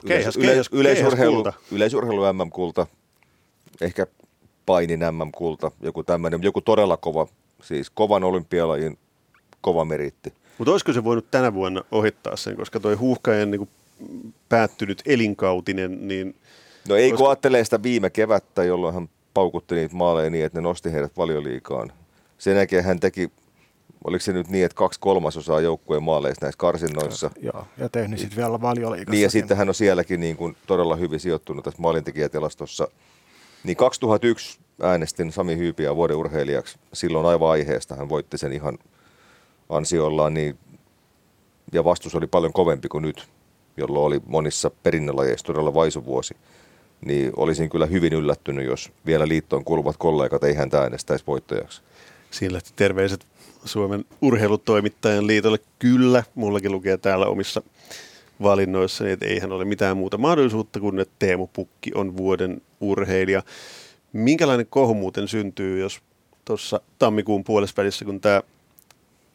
[0.08, 2.88] Keihäs, yleis, keihäs, yleisurheilu, yleisurheilu MM-kulta,
[3.82, 4.08] ehkä
[4.66, 7.28] painin MM-kulta, joku tämmöinen, joku todella kova,
[7.62, 8.98] siis kovan olympialajin
[9.62, 10.34] kova meritti.
[10.58, 13.70] Mutta olisiko se voinut tänä vuonna ohittaa sen, koska toi huuhkajan niin
[14.50, 16.36] päättynyt elinkautinen, niin...
[16.90, 17.18] No ei olisiko...
[17.18, 21.18] kun ajattelee sitä viime kevättä, jolloin hän paukutti niitä maaleja niin, että ne nosti heidät
[21.18, 21.92] valioliikaan.
[22.38, 23.32] Sen jälkeen hän teki
[24.06, 27.32] oliko se nyt niin, että kaksi kolmasosaa joukkueen maaleista näissä karsinnoissa.
[27.42, 29.12] Joo, ja tehnyt sitten vielä valioliikassa.
[29.12, 32.88] Niin, ja sitten hän on sielläkin niin kuin todella hyvin sijoittunut tässä maalintekijätilastossa.
[33.64, 36.78] Niin 2001 äänestin Sami Hyypiä vuoden urheilijaksi.
[36.94, 38.78] Silloin aivan aiheesta hän voitti sen ihan
[39.70, 40.58] ansiollaan, niin,
[41.74, 43.28] ja vastus oli paljon kovempi kuin nyt,
[43.78, 46.38] jolloin oli monissa perinnölajeissa todella vaisuvuosi.
[47.06, 51.82] Niin olisin kyllä hyvin yllättynyt, jos vielä liittoon kuuluvat kollegat ei häntä äänestäisi voittajaksi.
[52.32, 53.28] Siinä terveiset
[53.66, 55.60] Suomen urheilutoimittajan liitolle.
[55.80, 57.62] Kyllä, mullakin lukee täällä omissa
[58.42, 63.44] valinnoissa, että eihän ole mitään muuta mahdollisuutta kuin, että Teemu Pukki on vuoden urheilija.
[64.14, 66.02] Minkälainen kohu muuten syntyy, jos
[66.46, 68.42] tuossa tammikuun puolessa kun tämä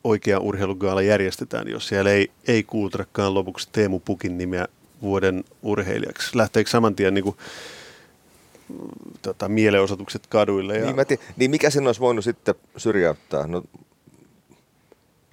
[0.05, 4.66] oikea urheilugaala järjestetään, jos siellä ei, ei kuultrakaan lopuksi Teemu Pukin nimeä
[5.03, 6.37] vuoden urheilijaksi.
[6.37, 7.37] Lähteekö saman tien niin kuin,
[9.22, 10.78] tota, mielenosoitukset kaduille?
[10.78, 10.85] Ja...
[10.85, 13.47] Niin, mä tiedän, niin mikä sen olisi voinut sitten syrjäyttää?
[13.47, 13.62] No,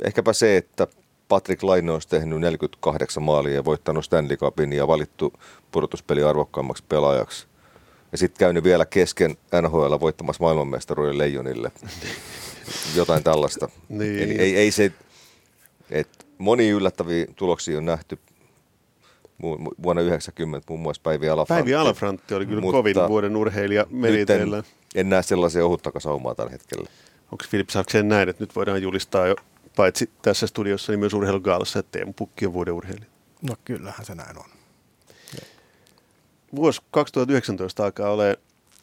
[0.04, 0.88] ehkäpä se, että
[1.28, 5.34] Patrick Laine olisi tehnyt 48 maalia ja voittanut Stanley Cupin ja valittu
[5.72, 7.48] pudotuspeli arvokkaammaksi pelaajaksi.
[8.12, 11.72] Ja sitten käynyt vielä kesken NHL voittamassa maailmanmestaruuden Leijonille.
[12.96, 13.70] Jotain tällaista.
[13.90, 14.24] niin.
[14.24, 14.92] Eli ei, ei se,
[15.92, 18.20] että moni yllättäviä tuloksia on nähty
[19.84, 21.64] vuonna 90 muun muassa Päivi Alafrantti.
[21.64, 24.58] Päivi Alafrantti oli kyllä kovin vuoden urheilija meriteillä.
[24.58, 24.64] En,
[24.96, 26.90] en näe sellaisia ohuttaka saumaa tällä hetkellä.
[27.32, 29.36] Onko Filip Saksen näin, että nyt voidaan julistaa jo
[29.78, 33.08] paitsi tässä studiossa, niin myös urheilugaalassa, että Teemu Pukki on vuoden urheilija?
[33.42, 34.46] No kyllähän se näin on.
[36.56, 38.24] Vuosi 2019 alkaa olla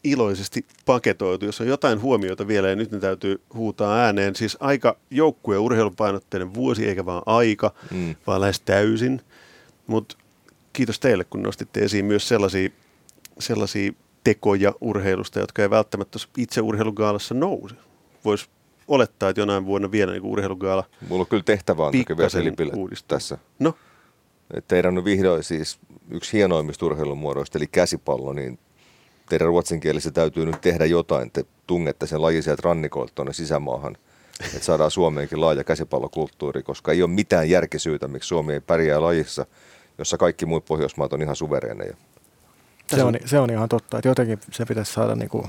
[0.05, 1.45] iloisesti paketoitu.
[1.45, 4.37] Jos on jotain huomioita vielä, ja nyt ne täytyy huutaa ääneen.
[4.37, 8.15] Siis aika joukkue- ja urheilupainotteinen vuosi, eikä vaan aika, mm.
[8.27, 9.21] vaan lähes täysin.
[9.87, 10.17] Mutta
[10.73, 12.69] kiitos teille, kun nostitte esiin myös sellaisia,
[13.39, 13.93] sellaisia
[14.25, 17.75] tekoja urheilusta, jotka ei välttämättä itse urheilugaalassa nouse.
[18.25, 18.47] Voisi
[18.89, 22.31] olettaa, että jonain vuonna vielä niin urheilugaala Mulla on kyllä tehtävä on vielä
[23.09, 23.39] tässä.
[23.59, 23.75] No?
[24.55, 25.79] Et teidän on vihdoin siis
[26.11, 28.59] yksi hienoimmista urheilumuodoista, eli käsipallo, niin
[29.29, 31.31] teidän ruotsinkielessä täytyy nyt tehdä jotain.
[31.31, 33.97] Te tungette sen lajin sieltä rannikoilta tuonne sisämaahan,
[34.41, 39.47] että saadaan Suomeenkin laaja käsipallokulttuuri, koska ei ole mitään järkisyytä, miksi Suomi ei pärjää lajissa,
[39.99, 41.97] jossa kaikki muut Pohjoismaat on ihan suvereeneja.
[42.87, 45.47] Se on, se on ihan totta, että jotenkin se pitäisi saada niinku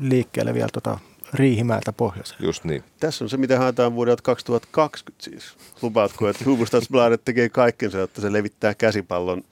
[0.00, 0.98] liikkeelle vielä tota
[1.34, 2.44] Riihimäeltä pohjoiseen.
[2.44, 2.84] Just niin.
[3.00, 5.56] Tässä on se, mitä haetaan vuodelta 2020 siis.
[5.82, 9.42] Lupaatko, että Hufvudstadsbladet tekee kaikkensa, että se levittää käsipallon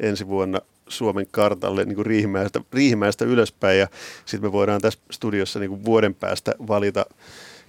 [0.00, 3.88] ensi vuonna Suomen kartalle niin kuin Riihimäestä, Riihimäestä ylöspäin ja
[4.24, 7.06] sitten me voidaan tässä studiossa niin kuin vuoden päästä valita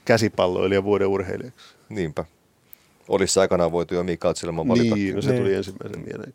[0.06, 1.76] käsipalloilija vuoden urheilijaksi.
[1.90, 2.26] Niinpä.
[3.08, 4.96] Olisi aikanaan voitu jo Mikael Silman valita.
[4.96, 5.42] Niin, no se niin.
[5.42, 6.34] tuli ensimmäisen mieleen.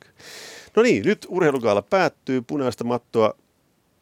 [0.76, 2.42] No niin, nyt urheilukaala päättyy.
[2.42, 3.34] Punaista mattoa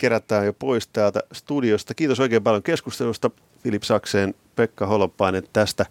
[0.03, 1.95] kerätään jo pois täältä studiosta.
[1.95, 3.31] Kiitos oikein paljon keskustelusta
[3.63, 5.87] Filip Sakseen, Pekka Holopainen tästä.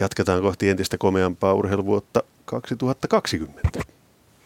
[0.00, 3.91] Jatketaan kohti entistä komeampaa urheiluvuotta 2020.